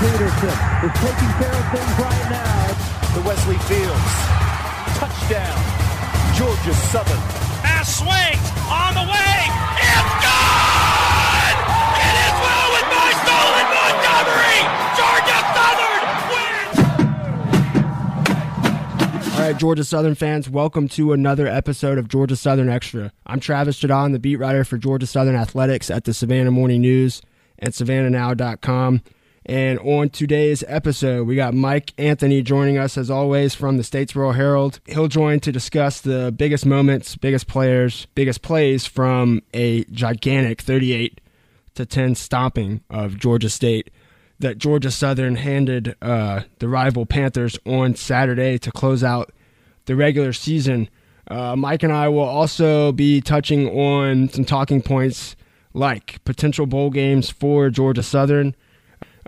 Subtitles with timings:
[0.00, 2.72] Peterson is taking care of things right now.
[3.12, 4.12] The Wesley Fields.
[4.96, 5.60] Touchdown.
[6.34, 7.20] Georgia Southern.
[7.60, 9.36] Pass swings on the way.
[9.76, 11.56] It's gone!
[12.00, 14.60] It is well with my soul in Montgomery!
[14.96, 16.00] Georgia Southern
[16.32, 16.80] wins!
[19.34, 23.12] All right, Georgia Southern fans, welcome to another episode of Georgia Southern Extra.
[23.26, 27.20] I'm Travis Jaudon, the beat writer for Georgia Southern Athletics at the Savannah Morning News
[27.58, 29.02] and SavannahNow.com.
[29.46, 34.34] And on today's episode, we got Mike Anthony joining us as always from the Statesboro
[34.34, 34.80] Herald.
[34.86, 41.20] He'll join to discuss the biggest moments, biggest players, biggest plays from a gigantic 38
[41.74, 43.90] to 10 stomping of Georgia State
[44.40, 49.32] that Georgia Southern handed uh, the rival Panthers on Saturday to close out
[49.86, 50.88] the regular season.
[51.30, 55.36] Uh, Mike and I will also be touching on some talking points
[55.72, 58.54] like potential bowl games for Georgia Southern.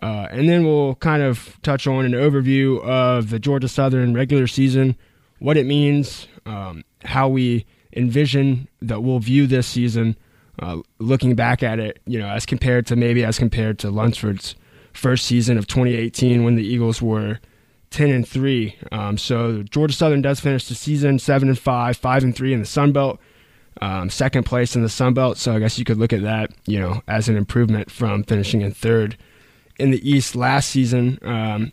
[0.02, 4.48] Uh, and then we'll kind of touch on an overview of the Georgia Southern regular
[4.48, 4.96] season,
[5.38, 7.64] what it means, um, how we
[7.94, 10.16] envision that we'll view this season,
[10.58, 14.56] uh, looking back at it, you know, as compared to maybe as compared to Lunsford's
[14.92, 17.38] first season of 2018 when the Eagles were
[17.90, 18.76] 10 and 3.
[18.90, 22.60] Um, so Georgia Southern does finish the season 7 and 5, 5 and 3 in
[22.60, 23.20] the Sun Belt.
[23.80, 26.50] Um, second place in the Sun Belt, so I guess you could look at that,
[26.66, 29.16] you know, as an improvement from finishing in third
[29.78, 31.18] in the East last season.
[31.22, 31.72] Um,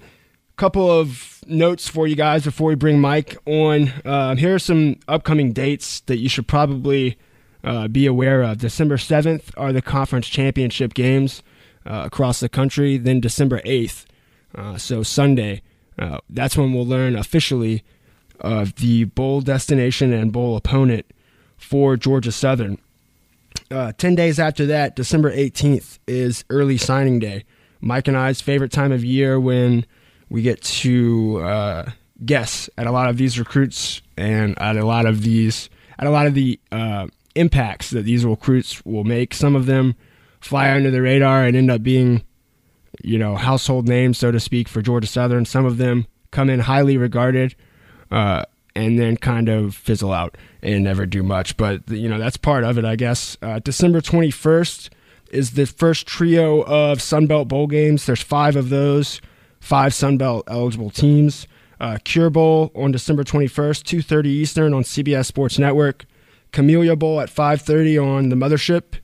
[0.59, 3.87] couple of notes for you guys before we bring Mike on.
[4.03, 7.17] Uh, here are some upcoming dates that you should probably
[7.63, 8.57] uh, be aware of.
[8.57, 11.41] December 7th are the conference championship games
[11.85, 12.97] uh, across the country.
[12.97, 14.05] Then December 8th,
[14.53, 15.61] uh, so Sunday,
[15.97, 17.81] uh, that's when we'll learn officially
[18.41, 21.05] of the bowl destination and bowl opponent
[21.55, 22.77] for Georgia Southern.
[23.71, 27.45] Uh, 10 days after that, December 18th, is early signing day.
[27.81, 29.85] Mike and I's favorite time of year when
[30.29, 31.91] we get to uh,
[32.25, 36.11] guess at a lot of these recruits and at a lot of these, at a
[36.11, 39.33] lot of the uh, impacts that these recruits will make.
[39.33, 39.95] Some of them
[40.39, 42.23] fly under the radar and end up being,
[43.01, 45.45] you know, household names, so to speak, for Georgia Southern.
[45.45, 47.55] Some of them come in highly regarded
[48.11, 48.43] uh,
[48.75, 51.57] and then kind of fizzle out and never do much.
[51.57, 53.37] But, you know, that's part of it, I guess.
[53.41, 54.89] Uh, December 21st
[55.31, 58.05] is the first trio of Sunbelt Bowl games.
[58.05, 59.21] There's five of those,
[59.59, 61.47] five Sunbelt eligible teams.
[61.79, 66.05] Uh, Cure Bowl on December 21st, 2.30 Eastern on CBS Sports Network.
[66.51, 68.95] Camellia Bowl at 5.30 on the Mothership.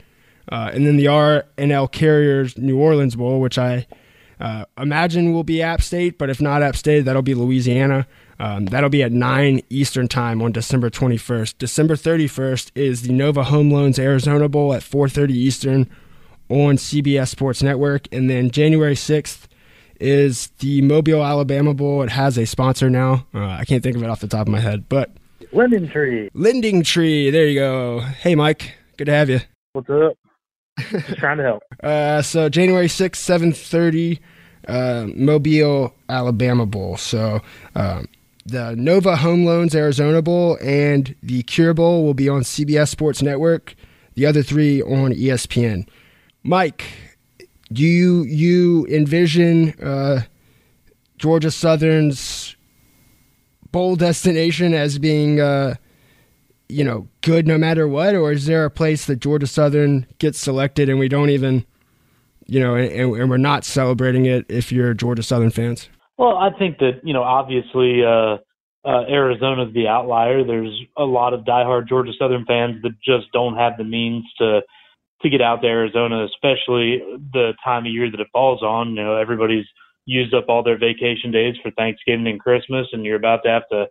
[0.51, 3.87] Uh, and then the R+L Carriers New Orleans Bowl, which I
[4.39, 8.07] uh, imagine will be App State, but if not App State, that'll be Louisiana.
[8.37, 11.57] Um, that'll be at 9 Eastern Time on December 21st.
[11.57, 15.89] December 31st is the Nova Home Loans Arizona Bowl at 4.30 Eastern
[16.49, 18.07] on CBS Sports Network.
[18.11, 19.47] And then January 6th
[19.99, 22.01] is the Mobile, Alabama Bowl.
[22.01, 23.25] It has a sponsor now.
[23.33, 25.11] Uh, I can't think of it off the top of my head, but
[25.51, 26.29] Linden Tree.
[26.33, 27.29] Lending Tree.
[27.29, 27.99] There you go.
[27.99, 28.73] Hey, Mike.
[28.97, 29.39] Good to have you.
[29.73, 30.17] What's up?
[30.91, 31.63] Just trying to help.
[31.83, 34.19] Uh, so January 6th, 7.30,
[34.67, 36.97] uh, Mobile, Alabama Bowl.
[36.97, 37.41] So
[37.75, 38.07] um,
[38.45, 43.21] the Nova Home Loans Arizona Bowl and the Cure Bowl will be on CBS Sports
[43.21, 43.75] Network.
[44.15, 45.87] The other three on ESPN.
[46.47, 46.85] Mike,
[47.73, 50.21] do you you envision uh,
[51.17, 52.55] Georgia Southern's
[53.71, 55.73] bowl destination as being, uh,
[56.69, 60.39] you know, good no matter what, or is there a place that Georgia Southern gets
[60.39, 61.65] selected and we don't even,
[62.45, 65.89] you know, and, and we're not celebrating it if you're Georgia Southern fans?
[66.19, 68.37] Well, I think that you know, obviously, uh,
[68.87, 70.43] uh, Arizona's the outlier.
[70.43, 74.61] There's a lot of diehard Georgia Southern fans that just don't have the means to
[75.21, 77.01] to get out to Arizona, especially
[77.33, 78.89] the time of year that it falls on.
[78.89, 79.65] You know, everybody's
[80.05, 83.67] used up all their vacation days for Thanksgiving and Christmas, and you're about to have
[83.71, 83.87] to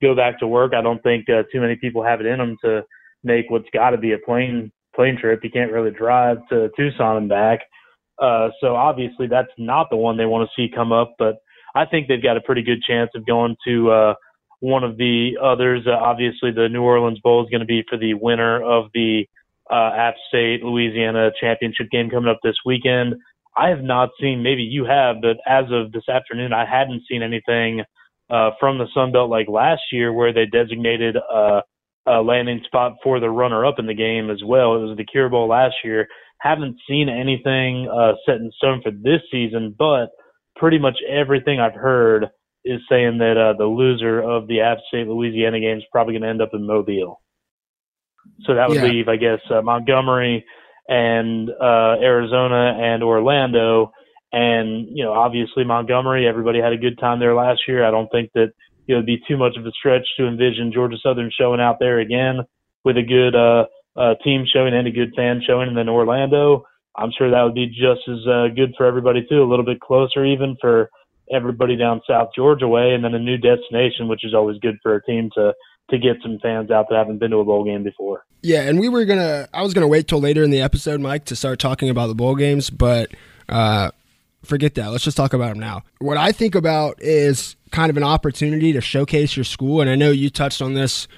[0.00, 0.72] go back to work.
[0.74, 2.84] I don't think uh, too many people have it in them to
[3.24, 5.40] make what's got to be a plane plane trip.
[5.42, 7.60] You can't really drive to Tucson and back.
[8.20, 11.36] Uh, so obviously that's not the one they want to see come up, but
[11.74, 14.14] I think they've got a pretty good chance of going to uh,
[14.60, 15.86] one of the others.
[15.86, 19.26] Uh, obviously, the New Orleans Bowl is going to be for the winner of the
[19.70, 23.14] uh, App State Louisiana championship game coming up this weekend.
[23.56, 27.22] I have not seen, maybe you have, but as of this afternoon, I hadn't seen
[27.22, 27.82] anything
[28.30, 31.62] uh, from the Sun Belt like last year where they designated uh,
[32.06, 34.76] a landing spot for the runner up in the game as well.
[34.76, 36.06] It was the Cure Bowl last year.
[36.40, 40.10] Haven't seen anything uh, set in stone for this season, but
[40.56, 42.26] pretty much everything I've heard
[42.64, 46.22] is saying that uh, the loser of the App State Louisiana game is probably going
[46.22, 47.20] to end up in Mobile.
[48.42, 48.84] So that would Yeah.
[48.84, 50.44] leave, I guess, uh, Montgomery
[50.88, 53.92] and uh, Arizona and Orlando,
[54.32, 57.84] And you know, obviously Montgomery, everybody had a good time there last year.
[57.84, 58.52] I don't think that
[58.86, 61.98] it would be too much of a stretch to envision Georgia Southern showing out there
[61.98, 62.40] again
[62.84, 63.64] with a good uh,
[63.96, 65.68] uh, team showing and a good fan showing.
[65.68, 66.64] And then Orlando,
[66.96, 69.42] I'm sure that would be just as uh, good for everybody too.
[69.42, 70.90] A little bit closer even for
[71.32, 74.94] everybody down South Georgia way, and then a new destination, which is always good for
[74.94, 75.52] a team to
[75.90, 78.24] to get some fans out that haven't been to a bowl game before.
[78.42, 79.48] Yeah, and we were gonna.
[79.52, 82.14] I was gonna wait till later in the episode, Mike, to start talking about the
[82.14, 83.10] bowl games, but
[83.48, 83.90] uh,
[84.44, 84.90] forget that.
[84.90, 85.82] Let's just talk about them now.
[85.98, 89.96] What I think about is kind of an opportunity to showcase your school, and I
[89.96, 91.08] know you touched on this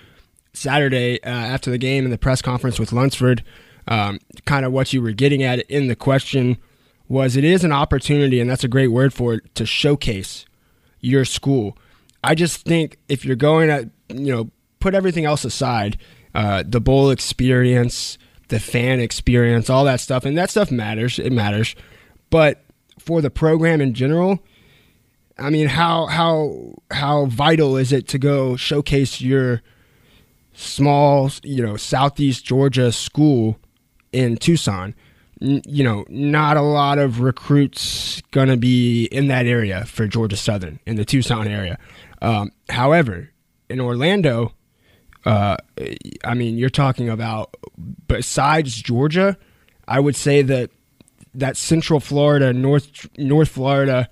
[0.52, 3.44] Saturday uh, after the game in the press conference with Lunsford.
[3.88, 6.58] Um, kind of what you were getting at in the question
[7.08, 10.46] was it is an opportunity, and that's a great word for it, to showcase
[11.00, 11.76] your school.
[12.22, 14.50] I just think if you're going at you know,
[14.80, 15.98] put everything else aside,
[16.34, 18.18] uh, the bowl experience,
[18.48, 21.18] the fan experience, all that stuff, and that stuff matters.
[21.18, 21.74] It matters,
[22.30, 22.64] but
[22.98, 24.40] for the program in general,
[25.38, 29.62] I mean, how how how vital is it to go showcase your
[30.52, 33.58] small, you know, Southeast Georgia school
[34.12, 34.94] in Tucson?
[35.40, 40.78] you know, not a lot of recruits to be in that area for Georgia Southern
[40.84, 41.78] in the Tucson area.
[42.20, 43.30] Um, however,
[43.68, 44.52] in Orlando,
[45.24, 45.56] uh,
[46.24, 47.54] I mean, you're talking about
[48.08, 49.36] besides Georgia,
[49.86, 50.70] I would say that
[51.34, 54.08] that Central Florida, North North Florida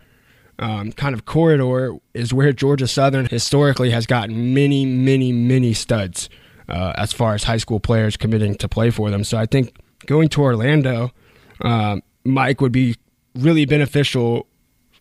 [0.58, 6.28] um, kind of corridor is where Georgia Southern historically has gotten many, many, many studs
[6.68, 9.24] uh, as far as high school players committing to play for them.
[9.24, 9.76] So I think
[10.06, 11.12] going to Orlando,
[11.60, 12.96] uh, Mike would be
[13.34, 14.46] really beneficial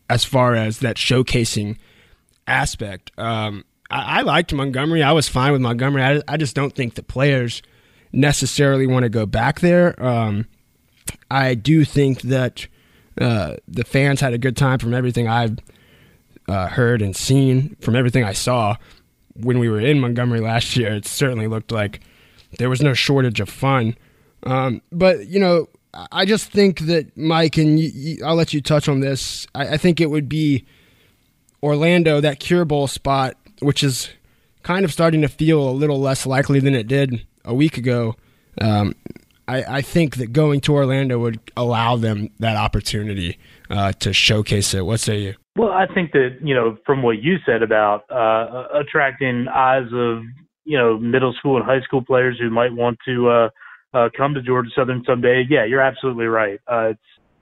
[0.09, 1.77] as far as that showcasing
[2.45, 3.11] aspect.
[3.17, 5.03] Um, I, I, liked Montgomery.
[5.03, 6.03] I was fine with Montgomery.
[6.03, 7.61] I, I just don't think the players
[8.11, 10.01] necessarily want to go back there.
[10.03, 10.47] Um,
[11.29, 12.67] I do think that
[13.19, 15.57] uh, the fans had a good time from everything I've
[16.47, 18.77] uh, heard and seen, from everything I saw
[19.35, 20.93] when we were in Montgomery last year.
[20.93, 22.01] It certainly looked like
[22.57, 23.95] there was no shortage of fun.
[24.43, 25.67] Um, but you know,
[26.11, 27.79] I just think that Mike, and
[28.23, 29.47] I'll let you touch on this.
[29.55, 30.65] I, I, think it would be
[31.63, 34.09] Orlando, that Cure Bowl spot, which is
[34.63, 38.15] kind of starting to feel a little less likely than it did a week ago.
[38.59, 38.95] Um,
[39.47, 43.39] I, I, think that going to Orlando would allow them that opportunity
[43.69, 44.85] uh, to showcase it.
[44.85, 45.35] What say you?
[45.55, 50.23] Well, I think that you know from what you said about uh, attracting eyes of
[50.65, 53.49] you know middle school and high school players who might want to uh,
[53.93, 55.45] uh, come to Georgia Southern someday.
[55.49, 56.59] Yeah, you're absolutely right.
[56.67, 56.99] Uh, it's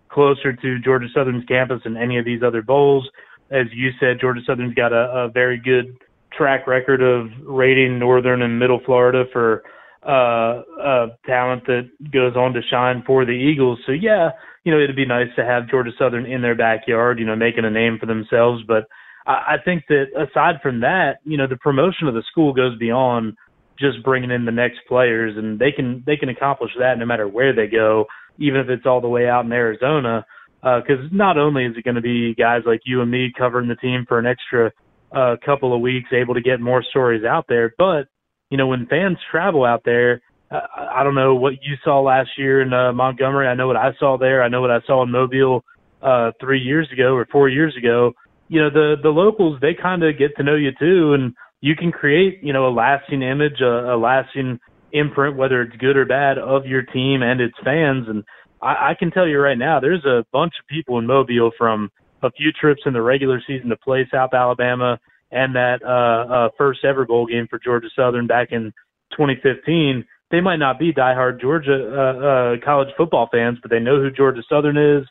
[0.09, 3.09] closer to Georgia Southern's campus than any of these other bowls.
[3.51, 5.97] As you said, Georgia Southern's got a, a very good
[6.37, 9.63] track record of rating Northern and Middle Florida for
[10.05, 13.79] uh, uh, talent that goes on to shine for the Eagles.
[13.85, 14.29] So yeah,
[14.63, 17.65] you know, it'd be nice to have Georgia Southern in their backyard, you know, making
[17.65, 18.63] a name for themselves.
[18.67, 18.85] But
[19.25, 22.77] I, I think that aside from that, you know, the promotion of the school goes
[22.77, 23.35] beyond
[23.79, 27.27] just bringing in the next players, and they can they can accomplish that no matter
[27.27, 28.05] where they go,
[28.37, 30.25] even if it's all the way out in Arizona.
[30.61, 33.67] Because uh, not only is it going to be guys like you and me covering
[33.67, 34.71] the team for an extra
[35.15, 38.07] uh, couple of weeks, able to get more stories out there, but
[38.49, 42.29] you know when fans travel out there, uh, I don't know what you saw last
[42.37, 43.47] year in uh, Montgomery.
[43.47, 44.43] I know what I saw there.
[44.43, 45.63] I know what I saw in Mobile
[46.01, 48.11] uh, three years ago or four years ago.
[48.49, 51.75] You know the the locals they kind of get to know you too, and you
[51.75, 54.59] can create, you know, a lasting image, a, a lasting
[54.91, 58.05] imprint, whether it's good or bad, of your team and its fans.
[58.07, 58.23] And
[58.61, 61.89] I, I can tell you right now, there's a bunch of people in Mobile from
[62.25, 64.99] a few trips in the regular season to play South Alabama
[65.31, 68.73] and that uh, uh, first ever bowl game for Georgia Southern back in
[69.11, 70.05] 2015.
[70.31, 74.11] They might not be diehard Georgia uh, uh, college football fans, but they know who
[74.11, 75.05] Georgia Southern is.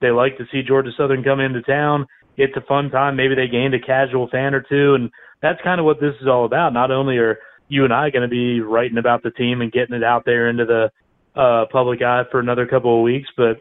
[0.00, 2.06] They like to see Georgia Southern come into town.
[2.36, 3.16] It's a fun time.
[3.16, 5.10] Maybe they gained a casual fan or two, and
[5.42, 6.72] that's kind of what this is all about.
[6.72, 9.94] Not only are you and I going to be writing about the team and getting
[9.94, 10.90] it out there into the
[11.38, 13.58] uh, public eye for another couple of weeks, but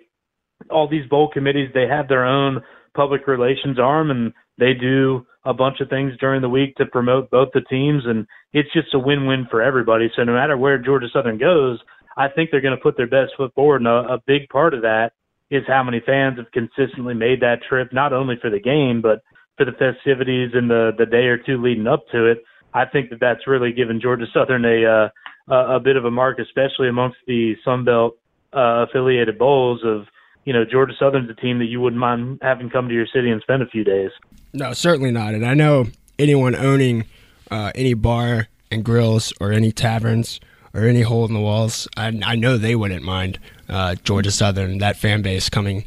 [0.69, 2.61] all these bowl committees they have their own
[2.99, 7.31] public relations arm and they do a bunch of things during the week to promote
[7.31, 10.11] both the teams and it's just a win-win for everybody.
[10.17, 11.79] So no matter where Georgia Southern goes,
[12.17, 14.73] I think they're going to put their best foot forward and a, a big part
[14.73, 15.11] of that
[15.49, 19.23] is how many fans have consistently made that trip not only for the game but
[19.55, 22.43] for the festivities and the the day or two leading up to it.
[22.73, 25.09] I think that that's really given Georgia Southern a
[25.49, 28.17] uh, a bit of a mark, especially amongst the Sun Belt
[28.53, 30.03] uh, affiliated bowls of
[30.45, 33.29] you know Georgia Southern's a team that you wouldn't mind having come to your city
[33.29, 34.11] and spend a few days.
[34.53, 35.33] No, certainly not.
[35.33, 37.05] And I know anyone owning
[37.51, 40.39] uh, any bar and grills or any taverns
[40.73, 44.79] or any hole in the walls, I, I know they wouldn't mind uh, Georgia Southern
[44.79, 45.85] that fan base coming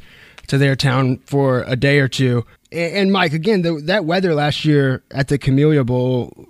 [0.48, 2.44] to their town for a day or two.
[2.70, 6.48] And, and Mike, again, the, that weather last year at the Camellia Bowl,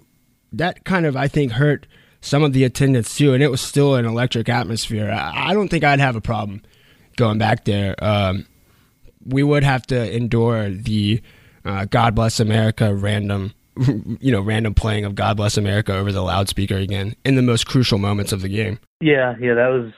[0.52, 1.87] that kind of I think hurt
[2.21, 5.11] some of the attendance too, and it was still an electric atmosphere.
[5.11, 6.62] I, I don't think I'd have a problem
[7.16, 7.95] going back there.
[8.02, 8.47] Um,
[9.26, 11.21] we would have to endure the
[11.64, 13.52] uh, "God Bless America" random,
[14.21, 17.66] you know, random playing of "God Bless America" over the loudspeaker again in the most
[17.66, 18.78] crucial moments of the game.
[19.00, 19.92] Yeah, yeah, that was.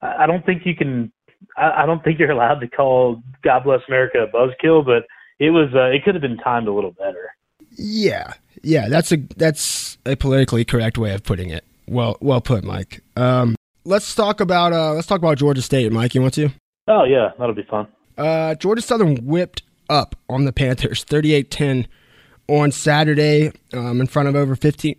[0.00, 1.12] I don't think you can.
[1.56, 5.06] I don't think you're allowed to call "God Bless America" a buzzkill, but
[5.38, 5.70] it was.
[5.74, 7.34] Uh, it could have been timed a little better.
[7.76, 8.32] Yeah,
[8.62, 11.64] yeah, that's a that's a politically correct way of putting it.
[11.86, 13.02] Well, well put, Mike.
[13.16, 13.56] Um,
[13.88, 16.14] let's talk about uh, let's talk about Georgia State, Mike.
[16.14, 16.50] You want to?
[16.86, 17.88] Oh yeah, that'll be fun.
[18.16, 21.86] Uh, Georgia Southern whipped up on the Panthers 38-10
[22.48, 24.96] on Saturday um, in front of over 15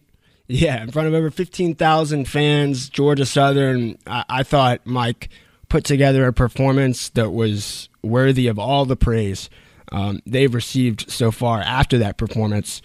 [0.48, 2.89] yeah, in front of over 15,000 fans.
[2.89, 5.29] Georgia Southern, I-, I thought Mike
[5.67, 9.50] put together a performance that was worthy of all the praise
[9.91, 12.81] um, they've received so far after that performance.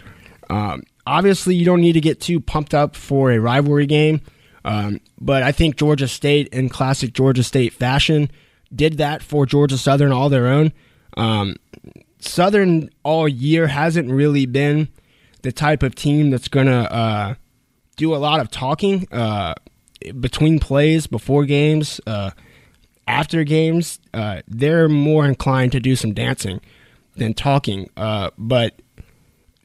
[0.51, 4.21] Um, obviously, you don't need to get too pumped up for a rivalry game,
[4.65, 8.31] um, but I think Georgia State, in classic Georgia State fashion,
[8.75, 10.73] did that for Georgia Southern all their own.
[11.17, 11.57] Um,
[12.19, 14.89] Southern all year hasn't really been
[15.43, 17.35] the type of team that's going to uh,
[17.97, 19.55] do a lot of talking uh,
[20.19, 22.31] between plays, before games, uh,
[23.07, 24.01] after games.
[24.15, 26.61] Uh, they're more inclined to do some dancing
[27.17, 27.91] than talking.
[27.97, 28.81] Uh, but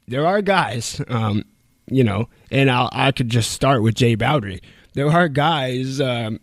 [0.06, 1.44] there are guys, um,
[1.86, 4.60] you know, and I'll, i could just start with Jay Bowdry.
[4.94, 6.40] There are guys um,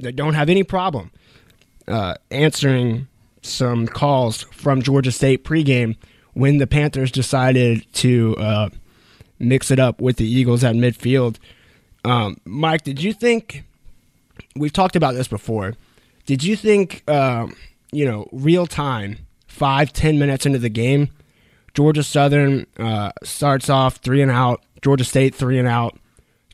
[0.00, 1.10] that don't have any problem
[1.88, 3.08] uh, answering
[3.42, 5.96] some calls from Georgia State pregame
[6.34, 8.68] when the Panthers decided to uh,
[9.38, 11.36] mix it up with the Eagles at midfield.
[12.04, 13.64] Um, Mike, did you think
[14.54, 15.74] we've talked about this before?
[16.26, 17.48] Did you think uh,
[17.90, 21.08] you know real time, five ten minutes into the game,
[21.74, 24.62] Georgia Southern uh, starts off three and out.
[24.82, 25.98] Georgia State three and out.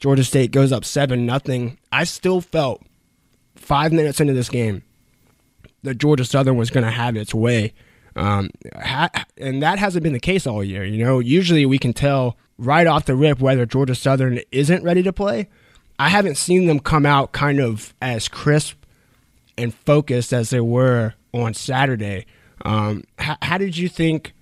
[0.04, 1.78] Georgia State goes up seven nothing.
[1.90, 2.82] I still felt
[3.56, 4.82] five minutes into this game
[5.82, 7.72] that Georgia Southern was going to have its way,
[8.14, 9.08] um, ha-
[9.38, 10.84] and that hasn't been the case all year.
[10.84, 15.02] You know, usually we can tell right off the rip whether Georgia Southern isn't ready
[15.02, 15.48] to play.
[15.98, 18.76] I haven't seen them come out kind of as crisp
[19.56, 22.26] and focused as they were on Saturday.
[22.62, 24.34] Um, how did you think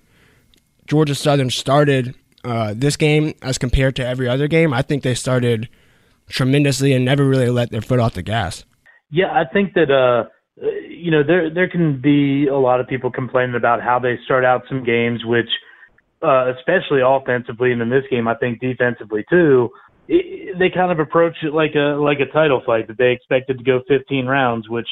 [0.87, 4.73] Georgia Southern started uh, this game as compared to every other game.
[4.73, 5.69] I think they started
[6.29, 8.65] tremendously and never really let their foot off the gas.
[9.11, 10.29] Yeah, I think that uh,
[10.87, 14.45] you know there there can be a lot of people complaining about how they start
[14.45, 15.49] out some games, which
[16.23, 19.69] uh, especially offensively, and in this game, I think defensively too.
[20.07, 23.63] They kind of approach it like a like a title fight that they expected to
[23.63, 24.87] go 15 rounds, which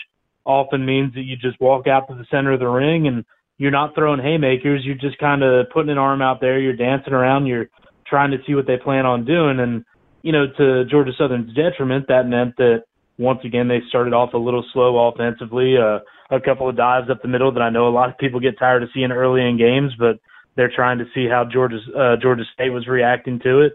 [0.46, 3.26] often means that you just walk out to the center of the ring and
[3.62, 4.82] you're not throwing haymakers.
[4.84, 6.60] You're just kind of putting an arm out there.
[6.60, 7.46] You're dancing around.
[7.46, 7.70] You're
[8.08, 9.60] trying to see what they plan on doing.
[9.60, 9.86] And,
[10.24, 12.86] you know, to Georgia Southern's detriment, that meant that
[13.20, 15.76] once again they started off a little slow offensively.
[15.78, 16.00] Uh,
[16.36, 18.58] a couple of dives up the middle that I know a lot of people get
[18.58, 20.18] tired of seeing early in games, but
[20.56, 23.74] they're trying to see how Georgia's uh, Georgia State was reacting to it.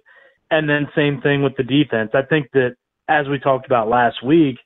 [0.50, 2.11] And then same thing with the defense.
[2.12, 2.75] I think that
[3.09, 4.57] as we talked about last week,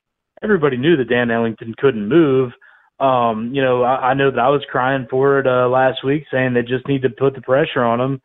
[0.41, 2.53] everybody knew that Dan Ellington couldn't move
[3.01, 6.25] um, you know, I, I know that I was crying for it uh, last week,
[6.31, 8.21] saying they just need to put the pressure on them,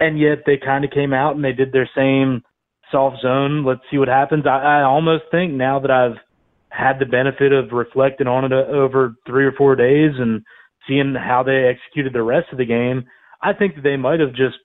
[0.00, 2.42] and yet they kind of came out and they did their same
[2.90, 3.64] soft zone.
[3.64, 4.44] Let's see what happens.
[4.46, 6.16] I, I almost think now that I've
[6.70, 10.42] had the benefit of reflecting on it uh, over three or four days and
[10.88, 13.04] seeing how they executed the rest of the game,
[13.40, 14.56] I think that they might have just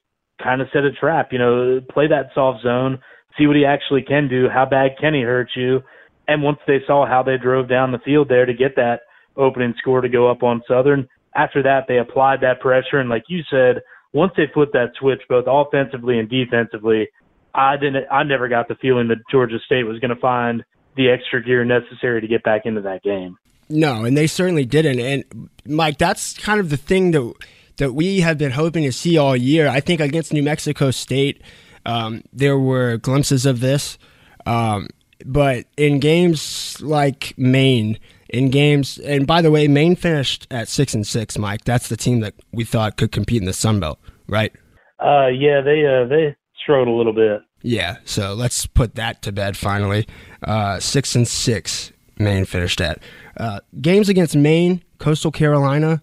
[0.44, 1.30] kind of set a trap.
[1.32, 3.00] You know, play that soft zone,
[3.38, 4.48] see what he actually can do.
[4.52, 5.82] How bad can he hurt you?
[6.28, 9.02] And once they saw how they drove down the field there to get that
[9.38, 11.08] opening score to go up on Southern.
[11.36, 13.82] After that, they applied that pressure, and like you said,
[14.14, 17.08] once they flipped that switch, both offensively and defensively,
[17.54, 18.06] I didn't.
[18.12, 20.64] I never got the feeling that Georgia State was going to find
[20.96, 23.38] the extra gear necessary to get back into that game.
[23.70, 25.00] No, and they certainly didn't.
[25.00, 27.34] And Mike, that's kind of the thing that
[27.78, 29.68] that we have been hoping to see all year.
[29.68, 31.42] I think against New Mexico State,
[31.86, 33.98] um, there were glimpses of this,
[34.46, 34.88] um,
[35.26, 37.98] but in games like Maine,
[38.32, 38.98] in games.
[39.00, 41.38] And by the way, Maine finished at six and six.
[41.38, 44.52] Mike, that's the team that we thought could compete in the Sun Belt, right?
[45.00, 47.42] Uh, yeah, they uh, they struggled a little bit.
[47.62, 50.08] Yeah, so let's put that to bed finally.
[50.42, 53.00] Uh, six and six, Maine finished at.
[53.38, 56.02] Uh, games against Maine, Coastal Carolina,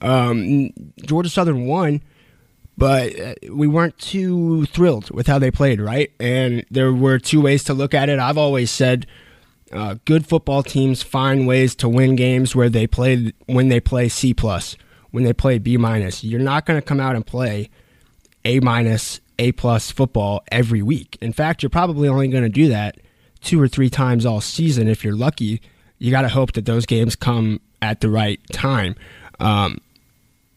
[0.00, 0.70] um,
[1.04, 2.02] Georgia Southern won,
[2.76, 6.12] but uh, we weren't too thrilled with how they played, right?
[6.20, 8.18] And there were two ways to look at it.
[8.18, 9.06] I've always said
[9.72, 14.08] uh, good football teams find ways to win games where they play when they play
[14.08, 14.76] C plus,
[15.10, 16.22] when they play B minus.
[16.22, 17.70] You're not going to come out and play
[18.44, 21.16] A minus, A plus football every week.
[21.20, 22.98] In fact, you're probably only going to do that
[23.40, 25.60] two or three times all season if you're lucky.
[25.98, 28.94] You got to hope that those games come at the right time.
[29.40, 29.78] Um,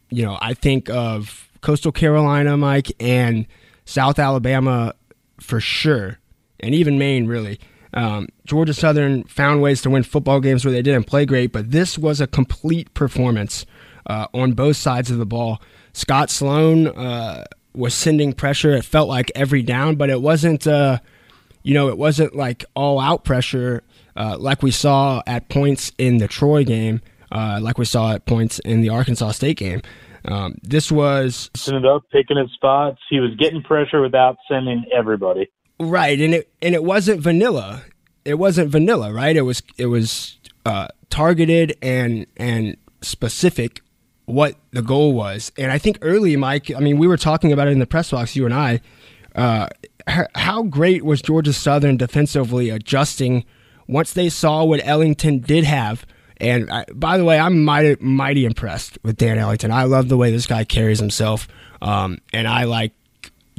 [0.09, 3.47] you know, I think of Coastal Carolina, Mike, and
[3.85, 4.93] South Alabama
[5.39, 6.19] for sure,
[6.59, 7.59] and even Maine, really.
[7.95, 11.71] Um, Georgia Southern found ways to win football games where they didn't play great, but
[11.71, 13.65] this was a complete performance
[14.07, 15.61] uh, on both sides of the ball.
[15.93, 18.71] Scott Sloan uh, was sending pressure.
[18.71, 20.67] It felt like every down, but it wasn't.
[20.67, 20.99] Uh,
[21.63, 23.81] you know, it wasn't like all out pressure
[24.15, 28.25] uh, like we saw at points in the Troy game, uh, like we saw at
[28.25, 29.81] points in the Arkansas State game.
[30.25, 32.99] Um, this was sending up, picking his spots.
[33.09, 35.51] He was getting pressure without sending everybody.
[35.79, 37.83] Right, and it and it wasn't vanilla.
[38.23, 39.35] It wasn't vanilla, right?
[39.35, 43.81] It was it was uh, targeted and and specific
[44.25, 45.51] what the goal was.
[45.57, 46.73] And I think early, Mike.
[46.73, 48.81] I mean, we were talking about it in the press box, you and I.
[49.35, 49.67] Uh,
[50.35, 53.43] how great was Georgia Southern defensively adjusting
[53.87, 56.05] once they saw what Ellington did have?
[56.37, 59.71] And I, by the way, I'm mighty, mighty impressed with Dan Ellington.
[59.71, 61.47] I love the way this guy carries himself,
[61.81, 62.93] um, and I like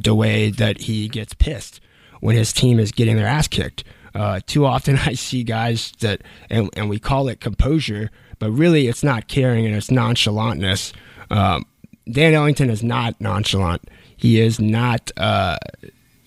[0.03, 1.79] the way that he gets pissed
[2.19, 3.83] when his team is getting their ass kicked.
[4.15, 8.09] Uh, too often I see guys that, and, and, we call it composure,
[8.39, 10.93] but really it's not caring and it's nonchalantness.
[11.29, 11.65] Um,
[12.09, 13.83] Dan Ellington is not nonchalant.
[14.15, 15.57] He is not, uh,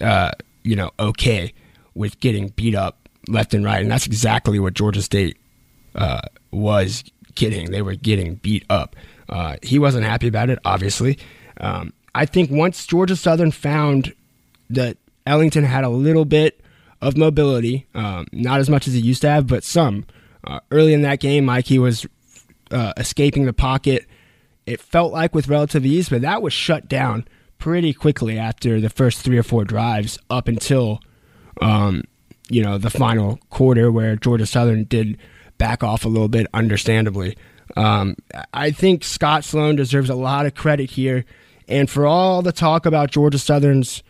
[0.01, 0.33] uh,
[0.63, 1.53] you know, okay
[1.95, 3.81] with getting beat up left and right.
[3.81, 5.37] And that's exactly what Georgia State
[5.95, 6.21] uh,
[6.51, 7.05] was
[7.35, 7.71] getting.
[7.71, 8.97] They were getting beat up.
[9.29, 11.19] Uh, he wasn't happy about it, obviously.
[11.59, 14.15] Um, I think once Georgia Southern found
[14.71, 14.97] that
[15.31, 16.61] Ellington had a little bit
[17.01, 20.05] of mobility, um, not as much as he used to have, but some.
[20.45, 22.05] Uh, early in that game, Mike, he was
[22.73, 24.07] uh, escaping the pocket.
[24.67, 28.91] It felt like with relative ease, but that was shut down pretty quickly after the
[28.91, 31.01] first three or four drives up until,
[31.61, 32.03] um,
[32.49, 35.17] you know, the final quarter where Georgia Southern did
[35.59, 37.37] back off a little bit, understandably.
[37.77, 38.17] Um,
[38.53, 41.25] I think Scott Sloan deserves a lot of credit here.
[41.69, 44.03] And for all the talk about Georgia Southern's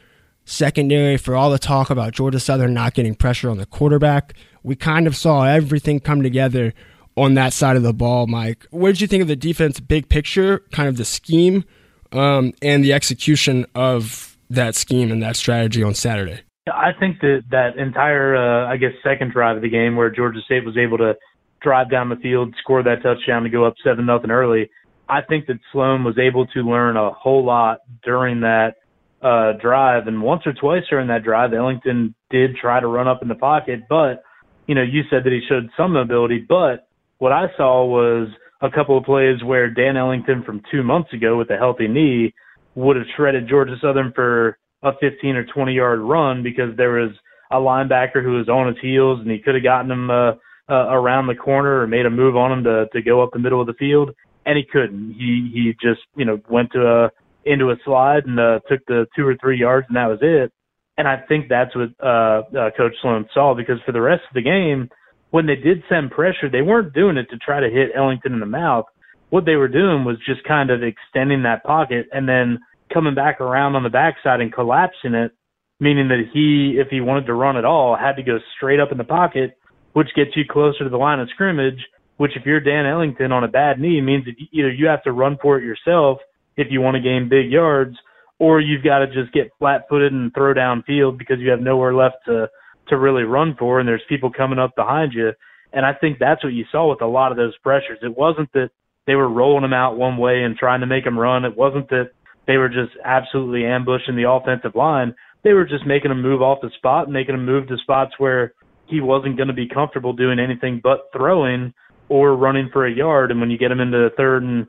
[0.51, 4.77] secondary, for all the talk about Georgia Southern not getting pressure on the quarterback, we
[4.77, 6.75] kind of saw everything come together
[7.17, 8.67] on that side of the ball, Mike.
[8.71, 11.65] What did you think of the defense big picture, kind of the scheme,
[12.13, 16.41] um, and the execution of that scheme and that strategy on Saturday?
[16.67, 20.41] I think that that entire, uh, I guess, second drive of the game where Georgia
[20.45, 21.17] State was able to
[21.63, 24.71] drive down the field, score that touchdown to go up seven nothing early.
[25.09, 28.77] I think that Sloan was able to learn a whole lot during that
[29.23, 33.23] uh, drive, and once or twice during that drive, Ellington did try to run up
[33.23, 34.23] in the pocket, but
[34.67, 38.29] you know, you said that he showed some ability, but what I saw was
[38.63, 42.35] a couple of plays where Dan Ellington from two months ago with a healthy knee
[42.75, 47.11] would have shredded Georgia Southern for a 15 or 20 yard run because there was
[47.51, 50.33] a linebacker who was on his heels and he could have gotten him uh,
[50.71, 53.39] uh, around the corner or made a move on him to to go up the
[53.39, 54.11] middle of the field,
[54.47, 55.15] and he couldn't.
[55.15, 57.11] He he just you know went to a
[57.45, 60.53] into a slide and uh, took the two or three yards, and that was it.
[60.99, 64.35] And I think that's what uh, uh, Coach Sloan saw because for the rest of
[64.35, 64.89] the game,
[65.31, 68.41] when they did send pressure, they weren't doing it to try to hit Ellington in
[68.41, 68.85] the mouth.
[69.31, 72.59] What they were doing was just kind of extending that pocket and then
[72.93, 75.33] coming back around on the backside and collapsing it,
[75.79, 78.91] meaning that he, if he wanted to run at all, had to go straight up
[78.91, 79.57] in the pocket
[79.93, 81.79] which gets you closer to the line of scrimmage,
[82.17, 85.13] which if you're Dan Ellington on a bad knee means that either you have to
[85.13, 86.19] run for it yourself
[86.57, 87.97] if you want to gain big yards,
[88.39, 91.95] or you've got to just get flat footed and throw downfield because you have nowhere
[91.95, 92.49] left to
[92.89, 95.31] to really run for and there's people coming up behind you.
[95.73, 97.99] And I think that's what you saw with a lot of those pressures.
[98.03, 98.71] It wasn't that
[99.07, 101.45] they were rolling them out one way and trying to make them run.
[101.45, 102.11] It wasn't that
[102.49, 105.15] they were just absolutely ambushing the offensive line.
[105.45, 108.55] They were just making them move off the spot making them move to spots where
[108.87, 111.73] he wasn't going to be comfortable doing anything but throwing
[112.09, 113.31] or running for a yard.
[113.31, 114.67] And when you get him into the third and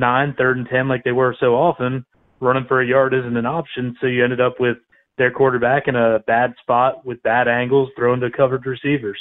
[0.00, 2.04] nine, third and ten, like they were so often,
[2.40, 3.96] running for a yard isn't an option.
[4.00, 4.78] So you ended up with
[5.18, 9.20] their quarterback in a bad spot with bad angles, throwing to covered receivers.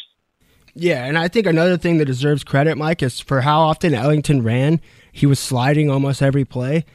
[0.74, 4.44] Yeah, and I think another thing that deserves credit, Mike, is for how often Ellington
[4.44, 4.80] ran.
[5.12, 6.86] He was sliding almost every play.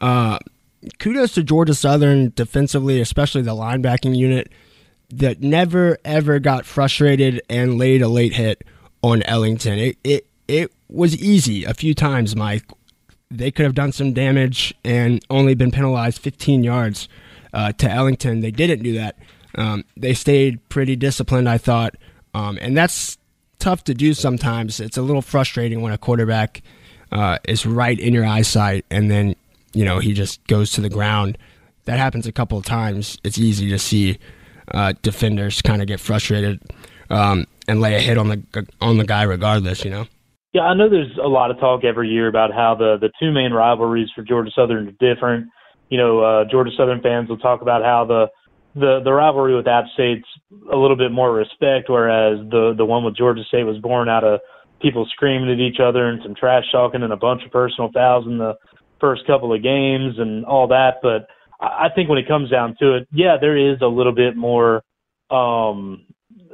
[0.00, 0.38] Uh,
[0.98, 4.52] kudos to Georgia Southern defensively, especially the linebacking unit
[5.10, 8.64] that never ever got frustrated and laid a late hit
[9.02, 9.78] on Ellington.
[9.78, 12.64] It it it was easy a few times, Mike.
[13.30, 17.08] They could have done some damage and only been penalized 15 yards
[17.52, 18.40] uh, to Ellington.
[18.40, 19.16] They didn't do that.
[19.54, 21.96] Um, they stayed pretty disciplined, I thought,
[22.34, 23.18] um, and that's
[23.58, 24.80] tough to do sometimes.
[24.80, 26.62] It's a little frustrating when a quarterback
[27.12, 29.34] uh, is right in your eyesight and then
[29.72, 31.38] you know he just goes to the ground.
[31.84, 33.18] That happens a couple of times.
[33.24, 34.18] It's easy to see
[34.72, 36.60] uh, defenders kind of get frustrated
[37.08, 39.84] um, and lay a hit on the on the guy regardless.
[39.84, 40.06] You know.
[40.52, 43.30] Yeah, I know there's a lot of talk every year about how the the two
[43.30, 45.48] main rivalries for Georgia Southern are different.
[45.90, 48.26] You know, uh, Georgia Southern fans will talk about how the
[48.74, 50.26] the the rivalry with App State's
[50.72, 54.24] a little bit more respect, whereas the the one with Georgia State was born out
[54.24, 54.40] of
[54.82, 58.26] people screaming at each other and some trash talking and a bunch of personal fouls
[58.26, 58.54] in the
[59.00, 60.94] first couple of games and all that.
[61.00, 61.28] But
[61.60, 64.82] I think when it comes down to it, yeah, there is a little bit more.
[65.30, 66.06] Um,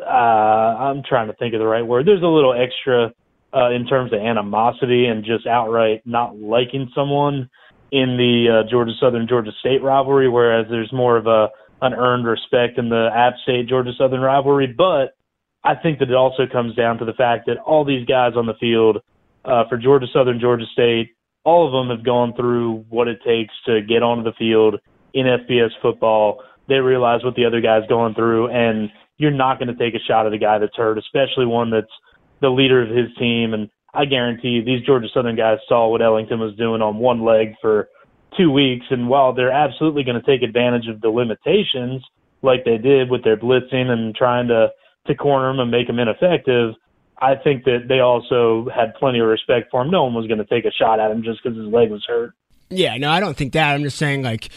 [0.05, 2.07] uh, I'm trying to think of the right word.
[2.07, 3.13] There's a little extra
[3.55, 7.49] uh, in terms of animosity and just outright not liking someone
[7.93, 11.49] in the uh, Georgia Southern Georgia State rivalry, whereas there's more of a
[11.83, 14.67] an earned respect in the App State Georgia Southern rivalry.
[14.67, 15.17] But
[15.63, 18.47] I think that it also comes down to the fact that all these guys on
[18.47, 18.99] the field
[19.45, 21.11] uh, for Georgia Southern Georgia State,
[21.45, 24.81] all of them have gone through what it takes to get onto the field
[25.15, 26.43] in FBS football.
[26.69, 30.05] They realize what the other guy's going through, and you're not going to take a
[30.05, 31.93] shot at a guy that's hurt, especially one that's
[32.41, 33.55] the leader of his team.
[33.55, 37.25] And I guarantee you, these Georgia Southern guys saw what Ellington was doing on one
[37.25, 37.89] leg for
[38.37, 38.87] two weeks.
[38.91, 42.05] And while they're absolutely going to take advantage of the limitations,
[42.43, 44.69] like they did with their blitzing and trying to
[45.07, 46.75] to corner him and make him ineffective,
[47.19, 49.91] I think that they also had plenty of respect for him.
[49.91, 52.05] No one was going to take a shot at him just because his leg was
[52.07, 52.33] hurt.
[52.69, 53.73] Yeah, no, I don't think that.
[53.73, 54.49] I'm just saying, like,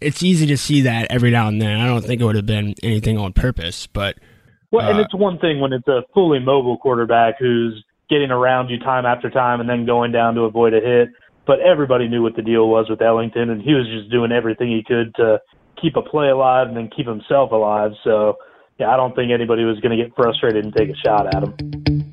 [0.00, 1.80] it's easy to see that every now and then.
[1.80, 4.18] I don't think it would have been anything on purpose, but.
[4.74, 8.70] Well, uh, and it's one thing when it's a fully mobile quarterback who's getting around
[8.70, 11.10] you time after time and then going down to avoid a hit.
[11.46, 14.68] But everybody knew what the deal was with Ellington, and he was just doing everything
[14.68, 15.40] he could to
[15.80, 17.92] keep a play alive and then keep himself alive.
[18.02, 18.38] So,
[18.80, 21.44] yeah, I don't think anybody was going to get frustrated and take a shot at
[21.44, 22.03] him.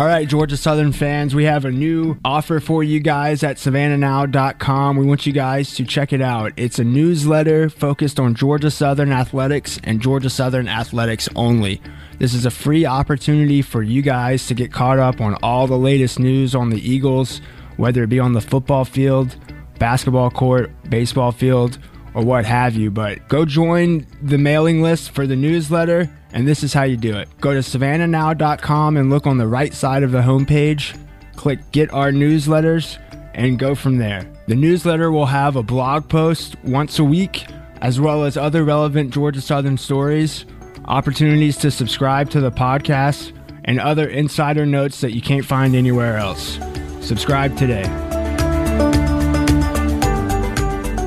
[0.00, 4.96] All right, Georgia Southern fans, we have a new offer for you guys at savannahnow.com.
[4.96, 6.54] We want you guys to check it out.
[6.56, 11.82] It's a newsletter focused on Georgia Southern athletics and Georgia Southern athletics only.
[12.18, 15.76] This is a free opportunity for you guys to get caught up on all the
[15.76, 17.42] latest news on the Eagles,
[17.76, 19.36] whether it be on the football field,
[19.78, 21.78] basketball court, baseball field,
[22.14, 22.90] or what have you.
[22.90, 27.16] But go join the mailing list for the newsletter and this is how you do
[27.16, 27.28] it.
[27.40, 30.98] Go to savannahnow.com and look on the right side of the homepage.
[31.36, 32.98] Click Get Our Newsletters
[33.34, 34.30] and go from there.
[34.46, 37.46] The newsletter will have a blog post once a week,
[37.80, 40.44] as well as other relevant Georgia Southern stories,
[40.86, 43.32] opportunities to subscribe to the podcast,
[43.64, 46.58] and other insider notes that you can't find anywhere else.
[47.00, 47.82] Subscribe today.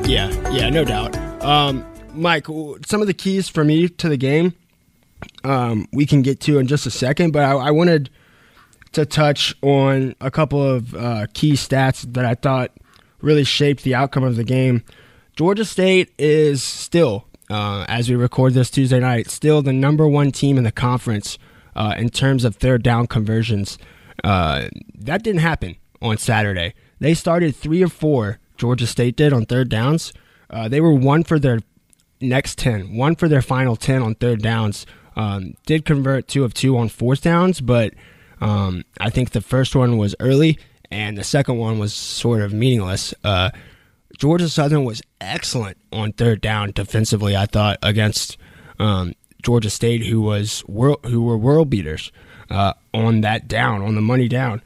[0.06, 1.16] Yeah, yeah, no doubt.
[1.44, 2.48] Um, Mike,
[2.86, 4.54] some of the keys for me to the game
[5.44, 7.32] um, we can get to in just a second.
[7.32, 8.10] But I, I wanted
[8.94, 12.72] to touch on a couple of uh, key stats that I thought
[13.22, 14.84] really shaped the outcome of the game.
[15.36, 20.32] Georgia State is still, uh, as we record this Tuesday night, still the number one
[20.32, 21.40] team in the conference
[21.76, 23.80] uh, in terms of third down conversions.
[24.24, 26.76] Uh, that didn't happen on Saturday.
[27.00, 28.40] They started three or four.
[28.58, 30.14] Georgia State did on third downs.
[30.50, 31.62] Uh, they were one for their
[32.22, 36.54] next 10, one for their final 10 on third downs um, did convert two of
[36.54, 37.94] two on fourth downs, but
[38.42, 40.60] um, I think the first one was early
[40.92, 43.14] and the second one was sort of meaningless.
[43.24, 43.50] Uh,
[44.18, 47.36] Georgia Southern was excellent on third down defensively.
[47.36, 48.38] I thought against
[48.80, 52.12] um, Georgia State, who was world, who were world beaters
[52.50, 54.62] uh, on that down, on the money down.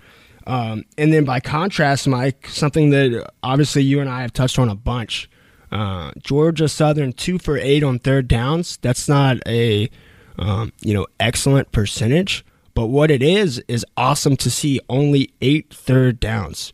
[0.46, 4.70] Um, and then by contrast, Mike, something that obviously you and I have touched on
[4.70, 5.30] a bunch.
[5.72, 8.78] Uh, Georgia Southern two for eight on third downs.
[8.82, 9.90] That's not a
[10.38, 12.46] um, you know, excellent percentage.
[12.74, 16.74] But what it is is awesome to see only eight third downs.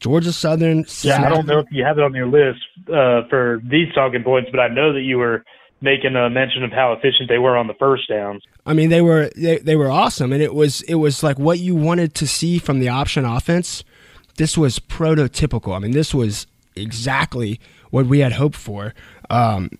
[0.00, 0.84] Georgia Southern.
[1.02, 4.22] Yeah, I don't know if you have it on your list uh, for these talking
[4.22, 5.44] points, but I know that you were
[5.80, 8.42] making a mention of how efficient they were on the first downs.
[8.66, 11.58] I mean, they were they, they were awesome, and it was it was like what
[11.58, 13.84] you wanted to see from the option offense.
[14.36, 15.76] This was prototypical.
[15.76, 18.94] I mean, this was exactly what we had hoped for.
[19.30, 19.70] Um,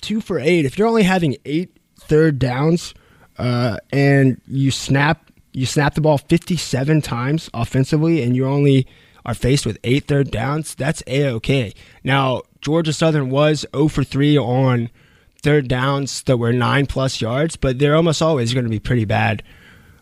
[0.00, 0.64] two for eight.
[0.64, 2.94] If you're only having eight third downs,
[3.38, 8.86] uh, and you snap you snap the ball 57 times offensively, and you only
[9.26, 11.74] are faced with eight third downs, that's a okay.
[12.04, 14.90] Now Georgia Southern was 0 for 3 on
[15.42, 19.04] third downs that were nine plus yards, but they're almost always going to be pretty
[19.04, 19.42] bad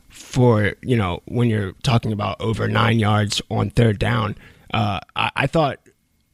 [0.08, 4.36] for you know when you're talking about over nine yards on third down.
[4.72, 5.80] Uh, I, I thought